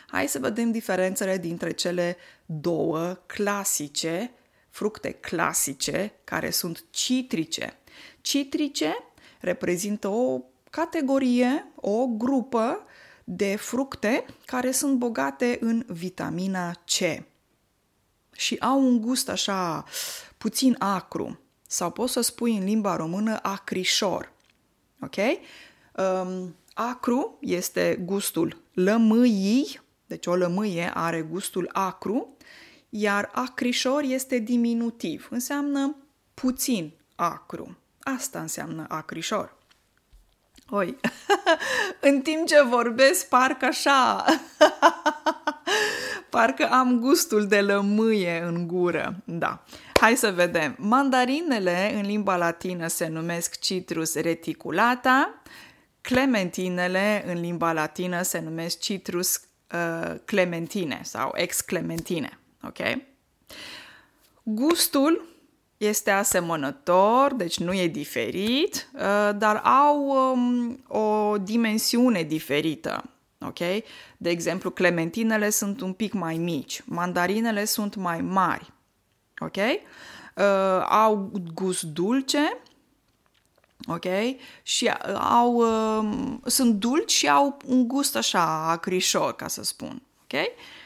hai 0.07 0.28
să 0.28 0.38
vedem 0.38 0.71
diferențele 0.71 1.38
dintre 1.38 1.71
cele 1.71 2.17
două 2.47 3.19
clasice 3.26 4.31
fructe 4.79 5.11
clasice 5.11 6.12
care 6.25 6.51
sunt 6.51 6.85
citrice. 6.91 7.79
Citrice 8.21 8.95
reprezintă 9.41 10.09
o 10.09 10.41
categorie, 10.71 11.67
o 11.75 12.07
grupă 12.07 12.85
de 13.25 13.57
fructe 13.57 14.25
care 14.45 14.71
sunt 14.71 14.99
bogate 14.99 15.59
în 15.61 15.85
vitamina 15.87 16.73
C 16.73 17.25
și 18.33 18.57
au 18.61 18.81
un 18.81 19.01
gust 19.01 19.29
așa 19.29 19.85
puțin 20.37 20.77
acru 20.79 21.41
sau 21.67 21.91
poți 21.91 22.12
să 22.12 22.21
spui 22.21 22.57
în 22.57 22.64
limba 22.64 22.97
română 22.97 23.38
acrișor. 23.43 24.33
Ok? 25.01 25.17
Um, 25.17 26.57
acru 26.75 27.38
este 27.41 28.01
gustul 28.05 28.62
lămâii, 28.73 29.81
deci 30.07 30.27
o 30.27 30.37
lămâie 30.37 30.91
are 30.95 31.21
gustul 31.21 31.71
acru 31.73 32.37
iar 32.88 33.31
acrișor 33.33 34.03
este 34.03 34.38
diminutiv, 34.38 35.29
înseamnă 35.31 35.96
puțin 36.35 36.92
acru. 37.14 37.79
Asta 38.01 38.40
înseamnă 38.40 38.85
acrișor. 38.88 39.57
Oi, 40.70 40.96
în 42.09 42.20
timp 42.20 42.46
ce 42.46 42.62
vorbesc, 42.62 43.29
parcă 43.29 43.64
așa, 43.64 44.24
parcă 46.31 46.68
am 46.70 46.98
gustul 47.01 47.46
de 47.46 47.61
lămâie 47.61 48.42
în 48.46 48.66
gură. 48.66 49.16
Da, 49.24 49.64
hai 50.01 50.16
să 50.16 50.31
vedem. 50.31 50.74
Mandarinele 50.79 51.92
în 51.94 52.01
limba 52.01 52.37
latină 52.37 52.87
se 52.87 53.07
numesc 53.07 53.59
citrus 53.59 54.14
reticulata, 54.14 55.42
clementinele 56.01 57.24
în 57.27 57.40
limba 57.40 57.72
latină 57.72 58.22
se 58.22 58.40
numesc 58.40 58.79
citrus 58.79 59.40
uh, 59.74 60.14
clementine 60.24 61.01
sau 61.03 61.33
ex 61.35 61.61
clementine. 61.61 62.38
Ok? 62.62 62.79
Gustul 64.42 65.29
este 65.77 66.11
asemănător, 66.11 67.35
deci 67.35 67.59
nu 67.59 67.73
e 67.73 67.87
diferit, 67.87 68.88
uh, 68.94 69.31
dar 69.37 69.57
au 69.57 70.07
um, 70.33 70.85
o 70.88 71.38
dimensiune 71.38 72.23
diferită. 72.23 73.05
Ok? 73.40 73.59
De 74.16 74.31
exemplu, 74.31 74.71
clementinele 74.71 75.51
sunt 75.51 75.81
un 75.81 75.92
pic 75.92 76.12
mai 76.12 76.37
mici, 76.37 76.83
mandarinele 76.85 77.64
sunt 77.64 77.94
mai 77.94 78.21
mari. 78.21 78.73
Ok? 79.38 79.57
Uh, 79.57 80.87
au 80.88 81.33
gust 81.55 81.83
dulce, 81.83 82.59
ok? 83.87 84.05
Și 84.62 84.88
au, 85.18 85.55
uh, 85.55 86.38
sunt 86.44 86.75
dulci 86.75 87.12
și 87.12 87.29
au 87.29 87.57
un 87.66 87.88
gust 87.88 88.16
așa 88.16 88.71
acrișor, 88.71 89.35
ca 89.35 89.49
să 89.49 89.62
spun, 89.62 90.03
ok? 90.23 90.40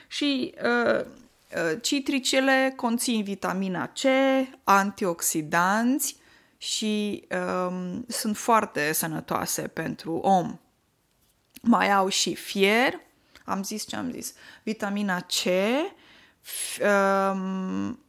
Și 0.08 0.54
uh, 0.64 1.04
Uh, 1.04 1.06
citricele 1.80 2.72
conțin 2.76 3.22
vitamina 3.22 3.86
C, 3.86 4.00
antioxidanți 4.64 6.16
și 6.56 7.26
um, 7.68 8.04
sunt 8.08 8.36
foarte 8.36 8.92
sănătoase 8.92 9.62
pentru 9.62 10.12
om. 10.14 10.58
Mai 11.62 11.92
au 11.92 12.08
și 12.08 12.34
fier, 12.34 13.00
am 13.44 13.62
zis 13.62 13.86
ce 13.86 13.96
am 13.96 14.10
zis, 14.10 14.32
vitamina 14.62 15.20
C, 15.20 15.40
f, 16.40 16.78
um, 16.78 18.04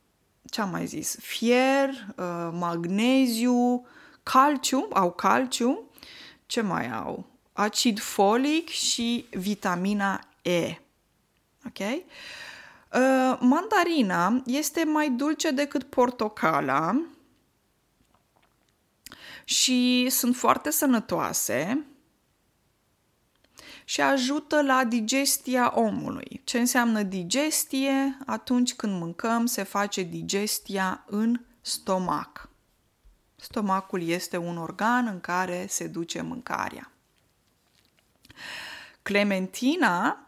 ce 0.50 0.62
am 0.62 0.70
mai 0.70 0.86
zis, 0.86 1.18
fier, 1.20 1.90
uh, 1.90 2.50
magneziu, 2.52 3.88
calciu, 4.24 4.88
au 4.94 5.12
calciu, 5.12 5.90
ce 6.46 6.62
mai 6.62 6.92
au? 6.92 7.26
Acid 7.54 8.00
folic 8.00 8.70
și 8.70 9.26
vitamina 9.32 10.28
E. 10.42 10.78
Ok? 11.66 12.04
Uh, 12.94 13.38
mandarina 13.40 14.42
este 14.46 14.84
mai 14.84 15.10
dulce 15.10 15.52
decât 15.52 15.84
portocala 15.84 17.06
și 19.44 20.08
sunt 20.10 20.36
foarte 20.36 20.72
sănătoase 20.72 21.86
și 23.86 24.02
ajută 24.02 24.62
la 24.62 24.84
digestia 24.84 25.72
omului. 25.76 26.42
Ce 26.44 26.60
înseamnă 26.60 27.04
digestie? 27.04 28.18
Atunci 28.26 28.74
când 28.74 29.00
mâncăm, 29.00 29.46
se 29.46 29.64
face 29.64 30.02
digestia 30.02 31.04
în 31.08 31.42
stomac. 31.62 32.50
Stomacul 33.36 34.08
este 34.08 34.38
un 34.38 34.58
organ 34.58 35.08
în 35.08 35.20
care 35.20 35.66
se 35.70 35.88
duce 35.88 36.22
mâncarea. 36.22 36.92
Clementina 39.02 40.28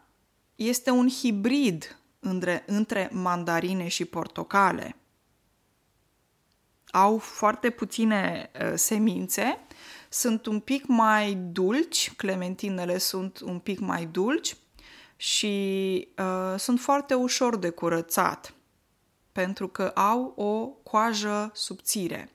este 0.54 0.90
un 0.90 1.08
hibrid 1.08 1.98
între, 2.20 2.62
între 2.66 3.08
mandarine 3.12 3.88
și 3.88 4.04
portocale. 4.04 4.96
Au 6.86 7.18
foarte 7.18 7.70
puține 7.70 8.50
uh, 8.60 8.72
semințe, 8.74 9.58
sunt 10.08 10.46
un 10.46 10.60
pic 10.60 10.86
mai 10.86 11.34
dulci, 11.34 12.12
clementinele 12.16 12.98
sunt 12.98 13.40
un 13.40 13.58
pic 13.58 13.78
mai 13.78 14.06
dulci 14.06 14.56
și 15.16 16.08
uh, 16.18 16.58
sunt 16.58 16.80
foarte 16.80 17.14
ușor 17.14 17.56
de 17.56 17.70
curățat 17.70 18.54
pentru 19.36 19.68
că 19.68 19.88
au 19.94 20.32
o 20.36 20.66
coajă 20.66 21.50
subțire. 21.54 22.32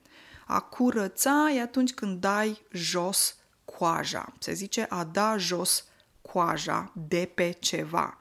A 0.48 0.60
curăța 0.60 1.52
e 1.56 1.62
atunci 1.62 1.94
când 1.94 2.20
dai 2.20 2.62
jos 2.72 3.36
coaja. 3.66 4.34
Se 4.40 4.54
zice 4.54 4.86
a 4.90 5.04
da 5.04 5.38
jos 5.38 5.86
coaja 6.22 6.92
de 6.96 7.32
pe 7.36 7.52
ceva. 7.52 8.18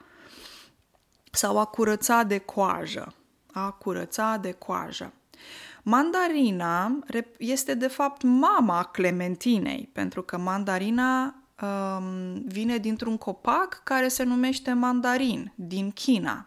Sau 1.31 1.59
a 1.59 1.65
curăța 1.65 2.23
de 2.23 2.39
coajă. 2.39 3.15
A 3.53 3.71
curăța 3.71 4.37
de 4.37 4.53
coajă. 4.53 5.13
Mandarina 5.83 6.99
este 7.39 7.75
de 7.75 7.87
fapt 7.87 8.23
mama 8.23 8.83
clementinei, 8.83 9.91
pentru 9.93 10.23
că 10.23 10.39
mandarina 10.39 11.35
um, 11.63 12.43
vine 12.47 12.77
dintr-un 12.77 13.17
copac 13.17 13.81
care 13.85 14.09
se 14.09 14.23
numește 14.23 14.73
mandarin, 14.73 15.53
din 15.55 15.91
China. 15.91 16.47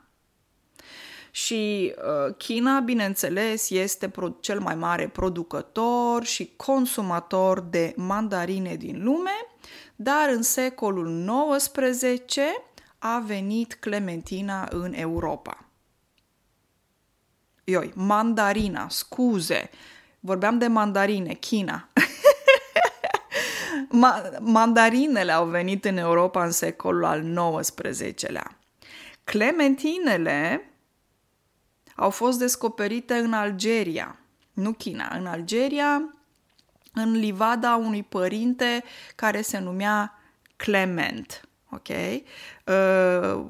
Și 1.31 1.93
uh, 1.97 2.35
China, 2.37 2.79
bineînțeles, 2.79 3.69
este 3.69 4.09
pro- 4.09 4.37
cel 4.39 4.59
mai 4.59 4.75
mare 4.75 5.07
producător 5.07 6.23
și 6.23 6.53
consumator 6.55 7.59
de 7.59 7.93
mandarine 7.95 8.75
din 8.75 9.03
lume, 9.03 9.47
dar 9.95 10.29
în 10.29 10.41
secolul 10.41 11.31
XIX 11.57 12.33
a 13.05 13.19
venit 13.19 13.73
clementina 13.73 14.67
în 14.71 14.93
Europa. 14.93 15.65
Ioi, 17.63 17.91
mandarina, 17.95 18.89
scuze, 18.89 19.69
vorbeam 20.19 20.57
de 20.57 20.67
mandarine, 20.67 21.33
China. 21.33 21.89
Ma- 24.01 24.39
mandarinele 24.39 25.31
au 25.31 25.45
venit 25.45 25.85
în 25.85 25.97
Europa 25.97 26.43
în 26.43 26.51
secolul 26.51 27.05
al 27.05 27.61
XIX-lea. 27.61 28.59
Clementinele 29.23 30.69
au 31.95 32.09
fost 32.09 32.39
descoperite 32.39 33.13
în 33.13 33.33
Algeria, 33.33 34.19
nu 34.53 34.71
China, 34.71 35.15
în 35.17 35.25
Algeria, 35.25 36.15
în 36.93 37.11
livada 37.11 37.75
unui 37.75 38.03
părinte 38.03 38.83
care 39.15 39.41
se 39.41 39.59
numea 39.59 40.17
Clement. 40.55 41.47
Ok? 41.73 41.87
Uh, 42.65 43.45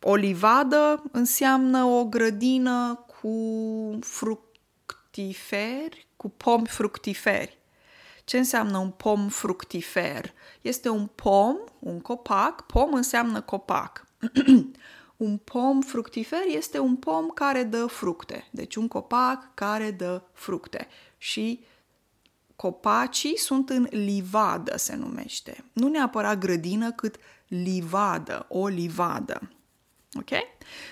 o 0.00 0.14
livadă 0.14 1.02
înseamnă 1.12 1.84
o 1.84 2.04
grădină 2.04 3.04
cu 3.20 3.98
fructiferi, 4.00 6.06
cu 6.16 6.28
pomi 6.28 6.66
fructiferi. 6.66 7.58
Ce 8.24 8.38
înseamnă 8.38 8.78
un 8.78 8.90
pom 8.90 9.28
fructifer? 9.28 10.32
Este 10.60 10.88
un 10.88 11.06
pom, 11.06 11.56
un 11.78 12.00
copac, 12.00 12.66
pom 12.66 12.92
înseamnă 12.92 13.40
copac. 13.40 14.06
un 15.16 15.36
pom 15.36 15.80
fructifer 15.80 16.42
este 16.46 16.78
un 16.78 16.96
pom 16.96 17.28
care 17.28 17.62
dă 17.62 17.86
fructe, 17.86 18.48
deci 18.50 18.76
un 18.76 18.88
copac 18.88 19.54
care 19.54 19.90
dă 19.90 20.22
fructe. 20.32 20.88
Și 21.18 21.64
copacii 22.60 23.38
sunt 23.38 23.70
în 23.70 23.88
livadă, 23.90 24.76
se 24.76 24.96
numește. 24.96 25.64
Nu 25.72 25.88
neapărat 25.88 26.38
grădină, 26.38 26.92
cât 26.92 27.16
livadă, 27.46 28.46
o 28.48 28.66
livadă. 28.66 29.52
Ok? 30.14 30.28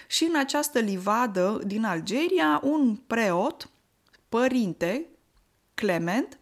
Și 0.07 0.25
în 0.25 0.37
această 0.37 0.79
livadă 0.79 1.61
din 1.65 1.85
Algeria, 1.85 2.61
un 2.63 2.97
preot, 2.97 3.71
părinte, 4.29 5.07
Clement, 5.75 6.39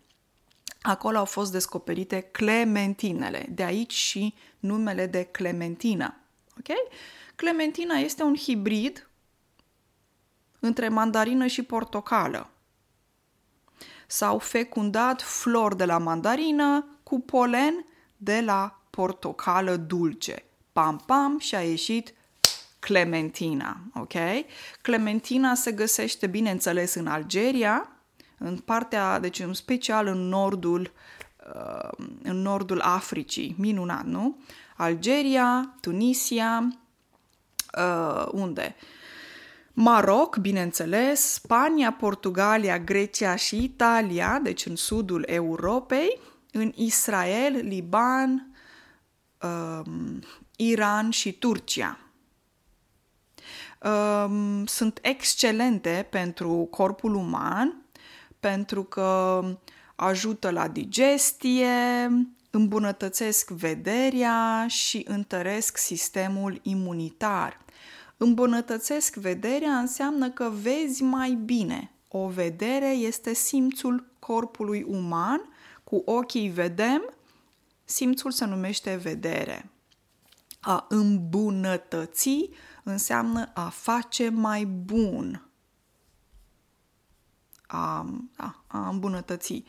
acolo 0.82 1.18
au 1.18 1.24
fost 1.24 1.52
descoperite 1.52 2.20
clementinele, 2.20 3.46
de 3.50 3.62
aici 3.62 3.92
și 3.92 4.34
numele 4.58 5.06
de 5.06 5.22
clementina. 5.22 6.16
Ok? 6.58 6.76
Clementina 7.34 7.94
este 7.94 8.22
un 8.22 8.36
hibrid 8.36 9.08
între 10.60 10.88
mandarină 10.88 11.46
și 11.46 11.62
portocală. 11.62 12.50
S-au 14.06 14.38
fecundat 14.38 15.22
flori 15.22 15.76
de 15.76 15.84
la 15.84 15.98
mandarină 15.98 16.86
cu 17.02 17.20
polen 17.20 17.86
de 18.16 18.40
la 18.40 18.80
portocală 18.90 19.76
dulce. 19.76 20.44
Pam, 20.72 21.02
pam 21.06 21.38
și 21.38 21.54
a 21.54 21.60
ieșit 21.60 22.14
Clementina, 22.78 23.76
ok? 23.94 24.12
Clementina 24.82 25.54
se 25.54 25.72
găsește, 25.72 26.26
bineînțeles, 26.26 26.94
în 26.94 27.06
Algeria, 27.06 27.88
în 28.38 28.56
partea, 28.56 29.18
deci 29.18 29.40
în 29.40 29.52
special 29.52 30.06
în 30.06 30.28
nordul, 30.28 30.92
uh, 31.54 32.06
în 32.22 32.36
nordul 32.36 32.80
Africii, 32.80 33.54
minunat, 33.58 34.04
nu? 34.04 34.38
Algeria, 34.76 35.74
Tunisia, 35.80 36.68
uh, 37.78 38.26
unde? 38.32 38.76
Maroc, 39.76 40.36
bineînțeles, 40.36 41.32
Spania, 41.32 41.92
Portugalia, 41.92 42.78
Grecia 42.78 43.36
și 43.36 43.62
Italia, 43.62 44.40
deci 44.42 44.66
în 44.66 44.76
sudul 44.76 45.24
Europei, 45.26 46.20
în 46.52 46.72
Israel, 46.74 47.52
Liban, 47.62 48.56
um, 49.42 50.22
Iran 50.56 51.10
și 51.10 51.32
Turcia. 51.32 51.98
Um, 53.82 54.66
sunt 54.66 54.98
excelente 55.02 56.06
pentru 56.10 56.68
corpul 56.70 57.14
uman, 57.14 57.84
pentru 58.40 58.82
că 58.82 59.42
ajută 59.94 60.50
la 60.50 60.68
digestie, 60.68 62.08
îmbunătățesc 62.50 63.50
vederea 63.50 64.66
și 64.68 65.04
întăresc 65.08 65.76
sistemul 65.76 66.60
imunitar. 66.62 67.63
Îmbunătățesc 68.24 69.14
vederea 69.16 69.78
înseamnă 69.78 70.30
că 70.30 70.50
vezi 70.62 71.02
mai 71.02 71.30
bine. 71.30 71.90
O 72.08 72.28
vedere 72.28 72.90
este 72.90 73.34
simțul 73.34 74.06
corpului 74.18 74.82
uman, 74.88 75.40
cu 75.84 76.02
ochii 76.04 76.48
vedem, 76.48 77.14
simțul 77.84 78.30
se 78.30 78.44
numește 78.44 78.94
vedere. 78.94 79.70
A 80.60 80.86
îmbunătăți 80.88 82.48
înseamnă 82.82 83.50
a 83.54 83.68
face 83.68 84.28
mai 84.28 84.64
bun, 84.64 85.48
a, 87.66 88.06
a, 88.36 88.64
a 88.66 88.88
îmbunătăți. 88.88 89.64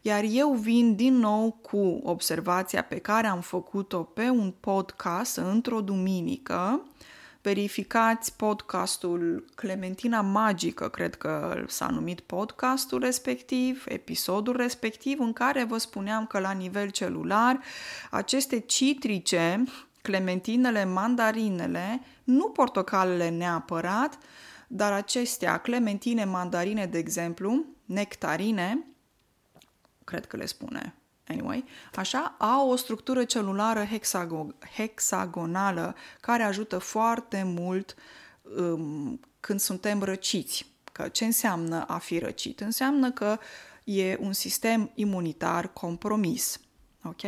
Iar 0.00 0.24
eu 0.28 0.52
vin 0.52 0.94
din 0.94 1.14
nou 1.14 1.50
cu 1.50 2.00
observația 2.02 2.84
pe 2.84 2.98
care 2.98 3.26
am 3.26 3.40
făcut-o 3.40 4.02
pe 4.02 4.28
un 4.28 4.50
podcast 4.60 5.36
într-o 5.36 5.80
duminică. 5.80 6.82
Verificați 7.48 8.36
podcastul 8.36 9.44
Clementina 9.54 10.20
Magică, 10.20 10.88
cred 10.88 11.14
că 11.14 11.64
s-a 11.66 11.86
numit 11.86 12.20
podcastul 12.20 13.00
respectiv, 13.00 13.84
episodul 13.86 14.56
respectiv, 14.56 15.20
în 15.20 15.32
care 15.32 15.64
vă 15.64 15.78
spuneam 15.78 16.26
că 16.26 16.38
la 16.38 16.50
nivel 16.50 16.90
celular 16.90 17.60
aceste 18.10 18.58
citrice, 18.58 19.64
clementinele, 20.02 20.84
mandarinele, 20.84 22.00
nu 22.24 22.48
portocalele 22.48 23.28
neapărat, 23.28 24.18
dar 24.66 24.92
acestea, 24.92 25.58
clementine, 25.58 26.24
mandarine, 26.24 26.86
de 26.86 26.98
exemplu, 26.98 27.64
nectarine, 27.84 28.86
cred 30.04 30.26
că 30.26 30.36
le 30.36 30.46
spune, 30.46 30.94
anyway, 31.28 31.64
așa, 31.94 32.36
au 32.38 32.70
o 32.70 32.76
structură 32.76 33.24
celulară 33.24 33.86
hexago- 33.86 34.68
hexagonală 34.76 35.94
care 36.20 36.42
ajută 36.42 36.78
foarte 36.78 37.42
mult 37.44 37.94
um, 38.56 39.20
când 39.40 39.60
suntem 39.60 40.02
răciți. 40.02 40.72
Că 40.92 41.08
ce 41.08 41.24
înseamnă 41.24 41.84
a 41.86 41.98
fi 41.98 42.18
răcit? 42.18 42.60
Înseamnă 42.60 43.10
că 43.10 43.38
e 43.84 44.16
un 44.20 44.32
sistem 44.32 44.90
imunitar 44.94 45.72
compromis. 45.72 46.60
Ok? 47.04 47.22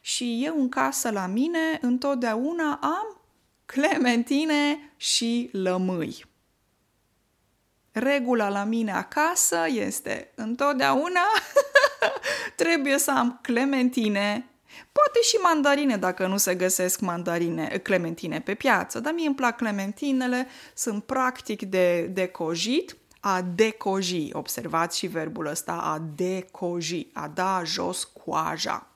Și 0.00 0.42
eu 0.44 0.60
în 0.60 0.68
casă 0.68 1.10
la 1.10 1.26
mine 1.26 1.78
întotdeauna 1.80 2.78
am 2.82 3.20
clementine 3.66 4.92
și 4.96 5.48
lămâi. 5.52 6.24
Regula 7.98 8.48
la 8.48 8.64
mine 8.64 8.92
acasă 8.92 9.58
este 9.68 10.30
întotdeauna 10.34 11.20
trebuie 12.56 12.98
să 12.98 13.10
am 13.10 13.38
clementine, 13.42 14.48
poate 14.92 15.20
și 15.22 15.36
mandarine 15.36 15.96
dacă 15.96 16.26
nu 16.26 16.36
se 16.36 16.54
găsesc 16.54 17.00
mandarine, 17.00 17.80
clementine 17.82 18.40
pe 18.40 18.54
piață, 18.54 19.00
dar 19.00 19.12
mie 19.12 19.26
îmi 19.26 19.34
plac 19.34 19.56
clementinele, 19.56 20.46
sunt 20.74 21.04
practic 21.04 21.62
de 21.62 22.00
decojit, 22.00 22.96
a 23.20 23.42
decoji, 23.42 24.28
observați 24.32 24.98
și 24.98 25.06
verbul 25.06 25.46
ăsta, 25.46 25.72
a 25.72 26.02
decoji, 26.14 27.06
a 27.12 27.28
da 27.34 27.62
jos 27.64 28.04
coaja. 28.24 28.90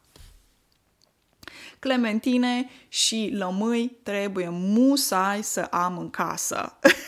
Clementine 1.79 2.71
și 2.89 3.31
lămâi 3.37 3.99
trebuie 4.03 4.49
musai 4.51 5.43
să 5.43 5.61
am 5.61 5.99
în 5.99 6.11
casă. 6.11 6.79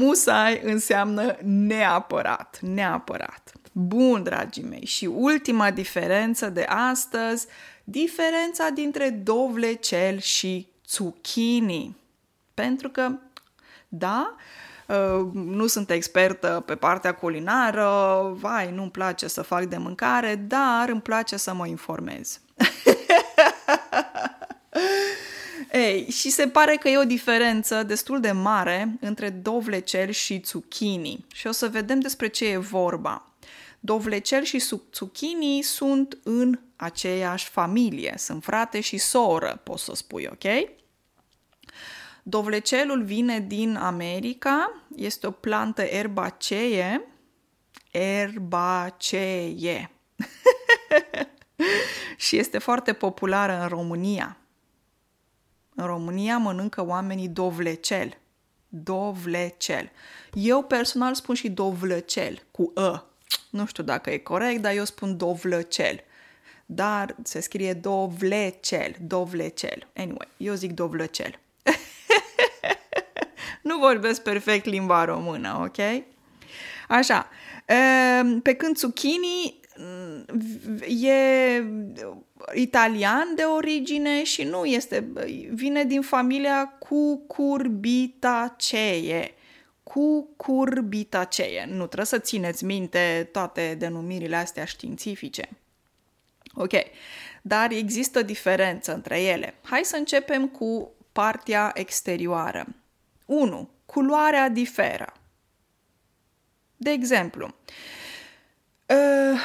Musai 0.00 0.60
înseamnă 0.64 1.36
neapărat, 1.42 2.58
neapărat. 2.60 3.52
Bun, 3.72 4.22
dragii 4.22 4.62
mei, 4.62 4.84
și 4.84 5.06
ultima 5.06 5.70
diferență 5.70 6.48
de 6.48 6.66
astăzi, 6.68 7.46
diferența 7.84 8.68
dintre 8.74 9.10
dovlecel 9.10 10.18
și 10.18 10.66
zucchini. 10.88 11.96
Pentru 12.54 12.88
că, 12.88 13.10
da, 13.88 14.34
uh, 14.86 15.28
nu 15.32 15.66
sunt 15.66 15.90
expertă 15.90 16.62
pe 16.66 16.74
partea 16.74 17.14
culinară, 17.14 18.20
vai, 18.34 18.70
nu-mi 18.70 18.90
place 18.90 19.28
să 19.28 19.42
fac 19.42 19.64
de 19.64 19.76
mâncare, 19.76 20.34
dar 20.34 20.88
îmi 20.88 21.00
place 21.02 21.36
să 21.36 21.54
mă 21.54 21.66
informez. 21.66 22.40
Ei, 25.72 26.10
și 26.10 26.30
se 26.30 26.48
pare 26.48 26.76
că 26.76 26.88
e 26.88 26.98
o 26.98 27.04
diferență 27.04 27.82
destul 27.82 28.20
de 28.20 28.32
mare 28.32 28.96
între 29.00 29.30
dovlecel 29.30 30.10
și 30.10 30.42
zucchini. 30.44 31.26
Și 31.32 31.46
o 31.46 31.52
să 31.52 31.68
vedem 31.68 32.00
despre 32.00 32.28
ce 32.28 32.46
e 32.46 32.56
vorba. 32.56 33.30
Dovlecel 33.80 34.42
și 34.42 34.64
zucchini 34.92 35.62
sunt 35.62 36.18
în 36.22 36.58
aceeași 36.76 37.48
familie, 37.48 38.14
sunt 38.18 38.44
frate 38.44 38.80
și 38.80 38.98
soră, 38.98 39.60
poți 39.62 39.84
să 39.84 39.94
spui, 39.94 40.28
ok? 40.30 40.70
Dovlecelul 42.22 43.02
vine 43.02 43.40
din 43.40 43.76
America, 43.76 44.84
este 44.96 45.26
o 45.26 45.30
plantă 45.30 45.82
erbacee, 45.82 47.04
erbacee. 47.90 49.90
și 52.16 52.36
este 52.36 52.58
foarte 52.58 52.92
populară 52.92 53.62
în 53.62 53.68
România. 53.68 54.40
În 55.80 55.86
România 55.86 56.38
mănâncă 56.38 56.86
oamenii 56.86 57.28
dovlecel. 57.28 58.16
Dovlecel. 58.68 59.90
Eu 60.32 60.62
personal 60.62 61.14
spun 61.14 61.34
și 61.34 61.48
dovlecel, 61.48 62.42
cu 62.50 62.72
ă. 62.76 63.04
Nu 63.50 63.66
știu 63.66 63.82
dacă 63.82 64.10
e 64.10 64.18
corect, 64.18 64.62
dar 64.62 64.74
eu 64.74 64.84
spun 64.84 65.16
dovlecel. 65.16 66.00
Dar 66.66 67.16
se 67.22 67.40
scrie 67.40 67.72
dovlecel, 67.72 68.96
dovlecel. 69.00 69.86
Anyway, 69.96 70.28
eu 70.36 70.54
zic 70.54 70.72
dovlecel. 70.72 71.38
nu 73.68 73.78
vorbesc 73.78 74.22
perfect 74.22 74.64
limba 74.64 75.04
română, 75.04 75.60
ok? 75.64 76.04
Așa, 76.88 77.28
ehm, 77.66 78.40
pe 78.40 78.54
când 78.54 78.76
zucchini 78.76 79.60
e 80.88 81.64
italian 82.54 83.34
de 83.34 83.42
origine 83.42 84.24
și 84.24 84.42
nu 84.42 84.64
este, 84.64 85.08
vine 85.50 85.84
din 85.84 86.02
familia 86.02 86.76
Cucurbitaceae. 86.78 89.34
Cucurbitaceae. 89.82 91.66
Nu 91.66 91.86
trebuie 91.86 92.06
să 92.06 92.18
țineți 92.18 92.64
minte 92.64 93.28
toate 93.32 93.74
denumirile 93.78 94.36
astea 94.36 94.64
științifice. 94.64 95.48
Ok, 96.54 96.72
dar 97.42 97.70
există 97.70 98.22
diferență 98.22 98.94
între 98.94 99.22
ele. 99.22 99.54
Hai 99.62 99.84
să 99.84 99.96
începem 99.96 100.48
cu 100.48 100.92
partea 101.12 101.70
exterioară. 101.74 102.66
1. 103.26 103.68
Culoarea 103.86 104.48
diferă. 104.48 105.12
De 106.76 106.90
exemplu, 106.90 107.54
uh, 108.86 109.40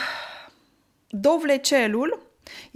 Dovlecelul 1.19 2.24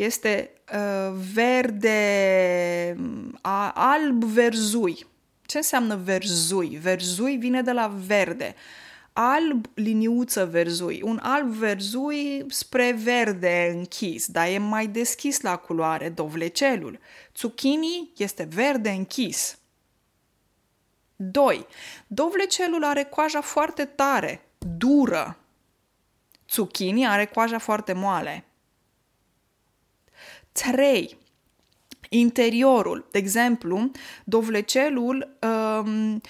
este 0.04 0.52
uh, 0.74 1.14
verde, 1.34 2.96
uh, 2.98 3.72
alb 3.74 4.24
verzui. 4.24 5.06
Ce 5.46 5.58
înseamnă 5.58 5.96
verzui? 5.96 6.68
Verzui 6.82 7.38
vine 7.38 7.62
de 7.62 7.72
la 7.72 7.88
verde. 8.06 8.56
Alb, 9.14 9.66
liniuță 9.74 10.46
verzui. 10.46 11.02
Un 11.04 11.20
alb 11.22 11.48
verzui 11.48 12.46
spre 12.48 12.92
verde 13.04 13.74
închis, 13.76 14.28
dar 14.28 14.48
e 14.48 14.58
mai 14.58 14.88
deschis 14.88 15.42
la 15.42 15.56
culoare, 15.58 16.10
dovlecelul. 16.10 17.00
Zucchini 17.36 18.12
este 18.18 18.48
verde 18.54 18.90
închis. 18.90 19.58
2. 21.16 21.66
Dovlecelul 22.08 22.84
are 22.84 23.04
coaja 23.04 23.42
foarte 23.42 23.86
tare, 23.86 24.42
dură, 24.78 25.38
Zucchini 26.50 27.08
are 27.08 27.26
coaja 27.26 27.58
foarte 27.58 27.94
moale. 27.94 28.44
3. 30.52 31.18
Interiorul. 32.10 33.08
De 33.12 33.18
exemplu, 33.18 33.92
dovlecelul 34.24 35.38
um, 35.42 36.22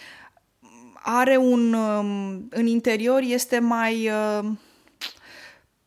are 0.93 1.37
un... 1.37 1.73
Um, 1.73 2.47
în 2.49 2.65
interior 2.65 3.21
este 3.21 3.59
mai... 3.59 4.09
Uh, 4.09 4.51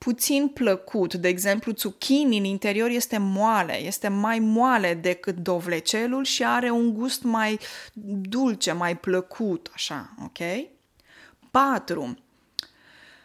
puțin 0.03 0.49
plăcut. 0.49 1.14
De 1.14 1.29
exemplu, 1.29 1.73
zucchini 1.77 2.38
în 2.38 2.45
interior 2.45 2.88
este 2.88 3.18
moale, 3.18 3.81
este 3.83 4.09
mai 4.09 4.38
moale 4.38 4.95
decât 4.95 5.37
dovlecelul 5.37 6.25
și 6.25 6.45
are 6.45 6.71
un 6.71 6.95
gust 6.95 7.23
mai 7.23 7.59
dulce, 8.29 8.73
mai 8.73 8.97
plăcut, 8.97 9.71
așa, 9.75 10.14
ok? 10.25 10.68
4. 11.51 12.16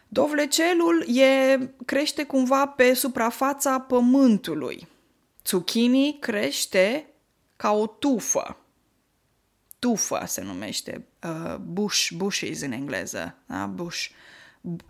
Dovlecelul 0.08 1.16
e, 1.16 1.58
crește 1.84 2.24
cumva 2.24 2.66
pe 2.66 2.94
suprafața 2.94 3.80
pământului. 3.80 4.88
Zucchini 5.48 6.18
crește 6.20 7.06
ca 7.56 7.72
o 7.72 7.86
tufă. 7.86 8.56
Tufă 9.78 10.22
se 10.26 10.42
numește, 10.42 11.06
uh, 11.22 11.56
bush, 11.56 12.10
bushes 12.16 12.60
în 12.60 12.72
engleză, 12.72 13.34
da? 13.46 13.66
bush, 13.66 14.08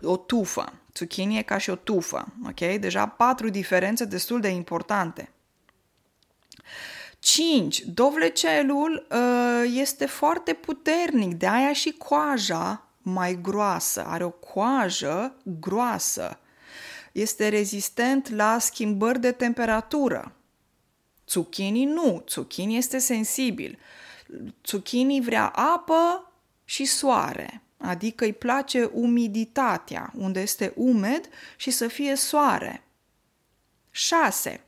o 0.01 0.17
tufă. 0.17 0.73
Zucchini 0.93 1.37
e 1.37 1.41
ca 1.41 1.57
și 1.57 1.69
o 1.69 1.75
tufă, 1.75 2.33
ok? 2.47 2.79
Deja 2.79 3.07
patru 3.07 3.49
diferențe 3.49 4.05
destul 4.05 4.39
de 4.39 4.47
importante. 4.47 5.31
5. 7.19 7.79
Dovlecelul 7.79 9.07
uh, 9.11 9.71
este 9.75 10.05
foarte 10.05 10.53
puternic, 10.53 11.33
de 11.33 11.47
aia 11.47 11.73
și 11.73 11.91
coaja 11.91 12.87
mai 13.01 13.41
groasă, 13.41 14.05
are 14.05 14.23
o 14.23 14.29
coajă 14.29 15.35
groasă. 15.43 16.39
Este 17.11 17.47
rezistent 17.47 18.29
la 18.29 18.57
schimbări 18.59 19.19
de 19.19 19.31
temperatură. 19.31 20.33
Zucchini 21.29 21.85
nu, 21.85 22.23
zucchini 22.29 22.77
este 22.77 22.97
sensibil. 22.97 23.79
Zucchini 24.65 25.21
vrea 25.21 25.47
apă 25.47 26.31
și 26.65 26.85
soare, 26.85 27.61
adică 27.77 28.23
îi 28.23 28.33
place 28.33 28.89
umiditatea, 28.93 30.11
unde 30.15 30.39
este 30.39 30.73
umed 30.75 31.29
și 31.55 31.71
să 31.71 31.87
fie 31.87 32.15
soare. 32.15 32.83
6. 33.91 34.63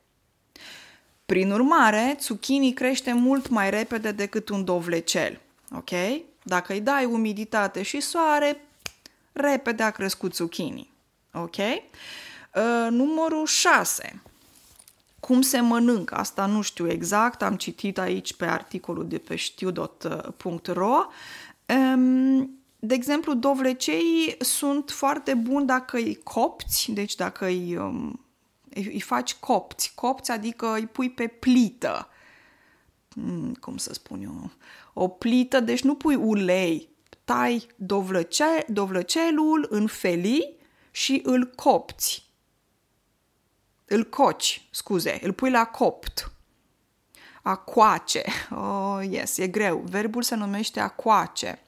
Prin 1.26 1.52
urmare, 1.52 2.18
zucchini 2.22 2.74
crește 2.74 3.14
mult 3.14 3.48
mai 3.48 3.70
repede 3.70 4.12
decât 4.12 4.50
un 4.50 4.64
dovlecel. 4.64 5.40
Ok? 5.76 5.90
Dacă 6.44 6.74
îi 6.74 6.82
dai 6.82 7.06
umiditate 7.06 7.82
și 7.82 8.00
soare, 8.00 8.62
repede 9.32 9.84
a 9.84 9.92
crescut 9.92 10.36
zucchini. 10.36 10.92
Ok? 11.34 11.56
Uh, 11.58 12.88
numărul 12.90 13.46
6. 13.46 14.22
Cum 15.22 15.42
se 15.42 15.60
mănâncă? 15.60 16.16
Asta 16.16 16.46
nu 16.46 16.62
știu 16.62 16.90
exact, 16.90 17.42
am 17.42 17.56
citit 17.56 17.98
aici 17.98 18.34
pe 18.34 18.46
articolul 18.46 19.08
de 19.08 19.18
pe 19.18 19.36
știu.ro. 19.36 21.06
Um, 21.96 22.60
de 22.80 22.94
exemplu, 22.94 23.34
dovlecei 23.34 24.36
sunt 24.40 24.90
foarte 24.90 25.34
buni 25.34 25.66
dacă 25.66 25.98
îi 25.98 26.16
copți, 26.24 26.92
deci 26.92 27.16
dacă 27.16 27.46
îi, 27.46 27.76
um, 27.78 28.26
îi, 28.70 28.90
îi 28.94 29.02
faci 29.02 29.34
copți. 29.34 29.92
Copți 29.96 30.32
adică 30.32 30.74
îi 30.74 30.88
pui 30.88 31.10
pe 31.10 31.28
plită. 31.28 32.08
Hmm, 33.14 33.54
cum 33.54 33.78
să 33.78 33.94
spun 33.94 34.22
eu? 34.22 34.52
o 34.94 35.08
plită, 35.08 35.60
deci 35.60 35.82
nu 35.82 35.96
pui 35.96 36.16
ulei, 36.16 36.90
tai 37.26 37.68
dovlăce, 37.76 38.66
dovlăcelul 38.68 39.68
în 39.70 39.88
felii 39.88 40.58
și 40.92 41.22
îl 41.24 41.50
copți. 41.56 42.31
Îl 43.92 44.04
coci, 44.04 44.68
scuze, 44.70 45.20
îl 45.22 45.34
pui 45.34 45.50
la 45.50 45.66
copt. 45.66 46.32
A 47.42 47.56
coace. 47.56 48.24
Oh, 48.52 49.08
yes, 49.10 49.38
e 49.38 49.48
greu. 49.48 49.78
Verbul 49.78 50.24
se 50.24 50.36
numește 50.36 50.80
a 50.80 50.88
coace. 50.88 51.60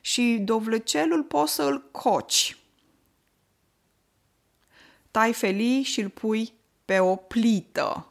Și 0.00 0.38
dovlăcelul 0.40 1.22
poți 1.22 1.52
să 1.52 1.62
îl 1.62 1.90
coci. 1.90 2.58
Tai 5.10 5.32
felii 5.32 5.82
și 5.82 6.00
îl 6.00 6.08
pui 6.08 6.52
pe 6.84 6.98
o 6.98 7.16
plită 7.16 8.06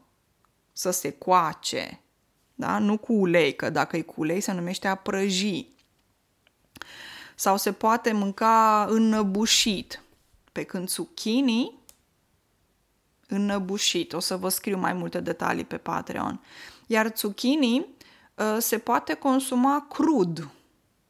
să 0.74 0.92
se 0.92 1.12
coace 1.12 2.00
da? 2.56 2.78
nu 2.80 2.98
cu 2.98 3.14
ulei, 3.14 3.56
că 3.56 3.70
dacă 3.70 3.98
e 3.98 4.02
cu 4.02 4.14
ulei 4.18 4.42
se 4.42 4.52
numește 4.52 4.88
a 4.88 4.96
prăji. 4.96 5.68
Sau 7.36 7.58
se 7.58 7.72
poate 7.72 8.12
mânca 8.12 8.86
înnăbușit, 8.90 10.02
pe 10.52 10.64
când 10.64 10.90
zucchini 10.90 11.74
înnăbușit. 13.28 14.14
O 14.14 14.20
să 14.20 14.38
vă 14.38 14.50
scriu 14.50 14.78
mai 14.78 14.94
multe 14.94 15.20
detalii 15.20 15.66
pe 15.66 15.78
Patreon. 15.78 16.42
Iar 16.88 17.14
zucchini 17.16 17.86
uh, 18.36 18.58
se 18.60 18.78
poate 18.78 19.14
consuma 19.14 19.88
crud. 19.90 20.50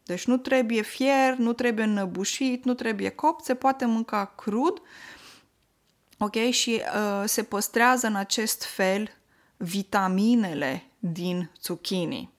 Deci 0.04 0.25
nu 0.25 0.38
trebuie 0.38 0.82
fier, 0.82 1.36
nu 1.38 1.54
trebuie 1.54 1.86
înnăbușit, 1.86 2.65
nu 2.65 2.73
trebuie 2.73 3.10
copt, 3.10 3.43
se 3.43 3.56
poate 3.56 3.86
mânca 3.86 4.34
crud. 4.36 4.82
Ok? 6.17 6.36
Și 6.36 6.82
uh, 6.95 7.23
se 7.25 7.43
păstrează 7.43 8.08
în 8.08 8.15
acest 8.15 8.63
fel 8.63 9.10
vitaminele 9.58 10.84
din 10.99 11.49
zucchini. 11.62 12.34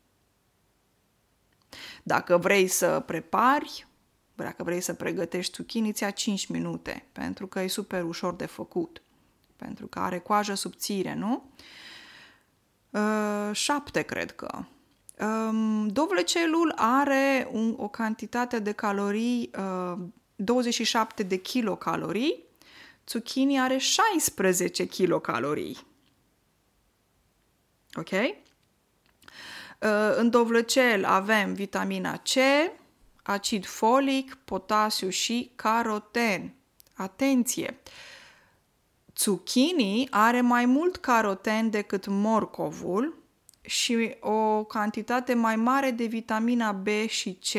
Dacă 2.03 2.37
vrei 2.37 2.69
să 2.69 3.03
prepari, 3.07 3.87
dacă 4.35 4.63
vrei 4.63 4.81
să 4.81 4.95
pregătești 4.95 5.57
zucchini, 5.57 5.93
ți 5.93 6.13
5 6.13 6.47
minute, 6.47 7.07
pentru 7.13 7.47
că 7.47 7.61
e 7.61 7.67
super 7.67 8.03
ușor 8.03 8.35
de 8.35 8.47
făcut, 8.47 9.03
pentru 9.57 9.87
că 9.87 9.99
are 9.99 10.19
coajă 10.19 10.55
subțire, 10.55 11.15
nu? 11.15 11.51
Uh, 12.91 13.51
șapte, 13.53 14.03
cred 14.03 14.33
că. 14.33 14.65
Um, 15.19 15.89
dovlecelul 15.89 16.73
are 16.77 17.49
un, 17.53 17.75
o 17.77 17.89
cantitate 17.89 18.59
de 18.59 18.73
calorii, 18.73 19.51
uh, 19.59 19.99
27 20.37 21.23
de 21.23 21.37
kilocalorii, 21.37 22.45
zucchini 23.09 23.61
are 23.61 23.79
16 23.79 24.87
kilocalorii. 24.87 25.77
Ok? 27.95 28.11
Uh, 28.11 28.29
în 30.17 30.31
dovlecel 30.31 31.05
avem 31.05 31.55
vitamina 31.55 32.17
C, 32.17 32.35
acid 33.23 33.67
folic, 33.67 34.39
potasiu 34.45 35.09
și 35.09 35.53
caroten. 35.55 36.55
Atenție! 36.95 37.81
Zucchini 39.19 40.09
are 40.11 40.41
mai 40.41 40.67
mult 40.67 40.97
caroten 40.97 41.71
decât 41.71 42.07
morcovul 42.07 43.23
și 43.61 44.17
o 44.21 44.65
cantitate 44.65 45.35
mai 45.35 45.57
mare 45.57 45.91
de 45.91 46.05
vitamina 46.05 46.73
B 46.73 46.87
și 47.07 47.33
C. 47.33 47.53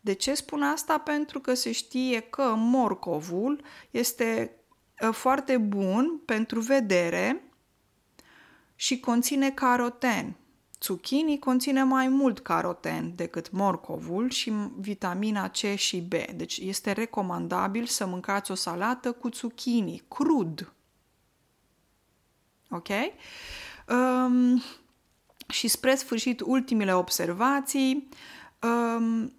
De 0.00 0.12
ce 0.12 0.34
spun 0.34 0.62
asta? 0.62 0.98
Pentru 0.98 1.40
că 1.40 1.54
se 1.54 1.72
știe 1.72 2.20
că 2.20 2.54
morcovul 2.56 3.64
este 3.90 4.56
ă, 5.02 5.10
foarte 5.10 5.56
bun 5.56 6.20
pentru 6.24 6.60
vedere 6.60 7.42
și 8.74 9.00
conține 9.00 9.50
caroten. 9.50 10.36
Zucchini 10.82 11.38
conține 11.38 11.82
mai 11.82 12.08
mult 12.08 12.38
caroten 12.38 13.12
decât 13.14 13.50
morcovul 13.50 14.30
și 14.30 14.52
vitamina 14.76 15.48
C 15.48 15.56
și 15.76 16.00
B. 16.00 16.12
Deci 16.34 16.56
este 16.56 16.92
recomandabil 16.92 17.86
să 17.86 18.06
mâncați 18.06 18.50
o 18.50 18.54
salată 18.54 19.12
cu 19.12 19.28
zucchini, 19.28 20.02
crud. 20.08 20.72
Ok? 22.70 22.88
Um, 23.88 24.62
și 25.48 25.68
spre 25.68 25.94
sfârșit, 25.94 26.40
ultimele 26.40 26.94
observații. 26.94 28.08
Um, 28.62 29.32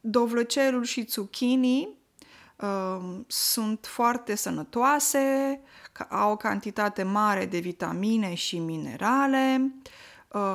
dovlăcerul 0.00 0.84
și 0.84 1.06
zucchini 1.08 1.88
um, 2.56 3.24
sunt 3.26 3.86
foarte 3.86 4.34
sănătoase, 4.34 5.60
au 6.08 6.30
o 6.30 6.36
cantitate 6.36 7.02
mare 7.02 7.46
de 7.46 7.58
vitamine 7.58 8.34
și 8.34 8.58
minerale, 8.58 9.72
uh, 9.84 9.90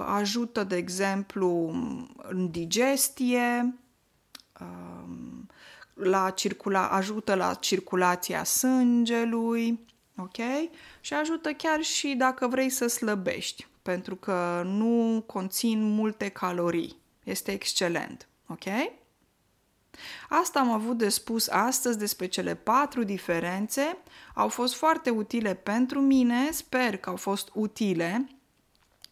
ajută, 0.05 0.63
de 0.63 0.75
exemplu, 0.75 1.69
în 2.17 2.51
digestie, 2.51 3.75
um, 4.59 5.47
la 5.93 6.29
circula, 6.29 6.89
ajută 6.89 7.35
la 7.35 7.53
circulația 7.53 8.43
sângelui, 8.43 9.85
ok? 10.17 10.37
Și 11.01 11.13
ajută 11.13 11.51
chiar 11.53 11.81
și 11.81 12.13
dacă 12.17 12.47
vrei 12.47 12.69
să 12.69 12.87
slăbești, 12.87 13.67
pentru 13.81 14.15
că 14.15 14.63
nu 14.65 15.23
conțin 15.25 15.83
multe 15.83 16.29
calorii. 16.29 16.97
Este 17.23 17.51
excelent, 17.51 18.27
ok? 18.47 18.63
Asta 20.29 20.59
am 20.59 20.71
avut 20.71 20.97
de 20.97 21.09
spus 21.09 21.47
astăzi 21.47 21.97
despre 21.97 22.25
cele 22.27 22.55
patru 22.55 23.03
diferențe. 23.03 23.97
Au 24.33 24.47
fost 24.47 24.75
foarte 24.75 25.09
utile 25.09 25.53
pentru 25.53 25.99
mine, 25.99 26.51
sper 26.51 26.97
că 26.97 27.09
au 27.09 27.15
fost 27.15 27.49
utile 27.53 28.27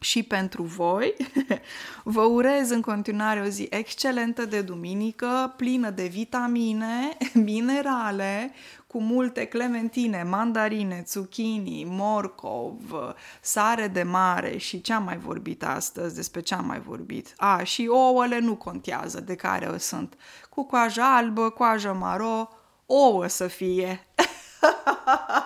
și 0.01 0.23
pentru 0.23 0.63
voi. 0.63 1.15
Vă 2.03 2.21
urez 2.21 2.69
în 2.69 2.81
continuare 2.81 3.39
o 3.39 3.47
zi 3.47 3.67
excelentă 3.69 4.45
de 4.45 4.61
duminică, 4.61 5.53
plină 5.57 5.89
de 5.89 6.03
vitamine, 6.03 7.17
minerale, 7.33 8.53
cu 8.87 9.01
multe 9.01 9.45
clementine, 9.45 10.23
mandarine, 10.23 11.03
zucchini, 11.07 11.85
morcov, 11.87 12.75
sare 13.41 13.87
de 13.87 14.03
mare 14.03 14.57
și 14.57 14.81
ce 14.81 14.93
am 14.93 15.03
mai 15.03 15.17
vorbit 15.17 15.63
astăzi, 15.63 16.15
despre 16.15 16.41
ce 16.41 16.53
am 16.53 16.65
mai 16.65 16.79
vorbit. 16.79 17.33
A, 17.37 17.63
și 17.63 17.87
ouăle 17.87 18.39
nu 18.39 18.55
contează 18.55 19.19
de 19.19 19.35
care 19.35 19.77
sunt. 19.77 20.17
Cu 20.49 20.63
coaja 20.65 21.15
albă, 21.15 21.49
coajă 21.49 21.97
maro, 21.99 22.49
ouă 22.85 23.27
să 23.27 23.47
fie. 23.47 24.05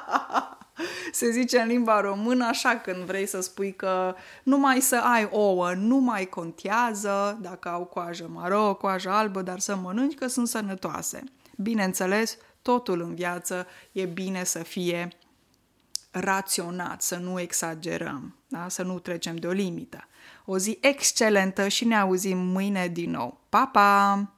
Se 1.15 1.31
zice 1.31 1.59
în 1.59 1.67
limba 1.67 2.01
română 2.01 2.45
așa 2.45 2.77
când 2.77 2.97
vrei 2.97 3.25
să 3.25 3.41
spui 3.41 3.73
că 3.73 4.15
numai 4.43 4.79
să 4.79 4.95
ai 4.95 5.29
ouă 5.31 5.73
nu 5.73 5.97
mai 5.97 6.25
contează 6.25 7.37
dacă 7.41 7.69
au 7.69 7.85
coajă 7.85 8.29
maro, 8.33 8.73
coajă 8.73 9.09
albă, 9.09 9.41
dar 9.41 9.59
să 9.59 9.75
mănânci 9.75 10.15
că 10.15 10.27
sunt 10.27 10.47
sănătoase. 10.47 11.23
Bineînțeles, 11.57 12.37
totul 12.61 13.01
în 13.01 13.15
viață 13.15 13.67
e 13.91 14.05
bine 14.05 14.43
să 14.43 14.63
fie 14.63 15.09
raționat, 16.11 17.01
să 17.01 17.15
nu 17.15 17.39
exagerăm, 17.39 18.35
da? 18.47 18.65
să 18.69 18.83
nu 18.83 18.99
trecem 18.99 19.35
de 19.35 19.47
o 19.47 19.51
limită. 19.51 20.07
O 20.45 20.57
zi 20.57 20.77
excelentă 20.81 21.67
și 21.67 21.85
ne 21.85 21.95
auzim 21.95 22.37
mâine 22.37 22.87
din 22.87 23.11
nou. 23.11 23.41
Pa, 23.49 23.67
pa! 23.67 24.34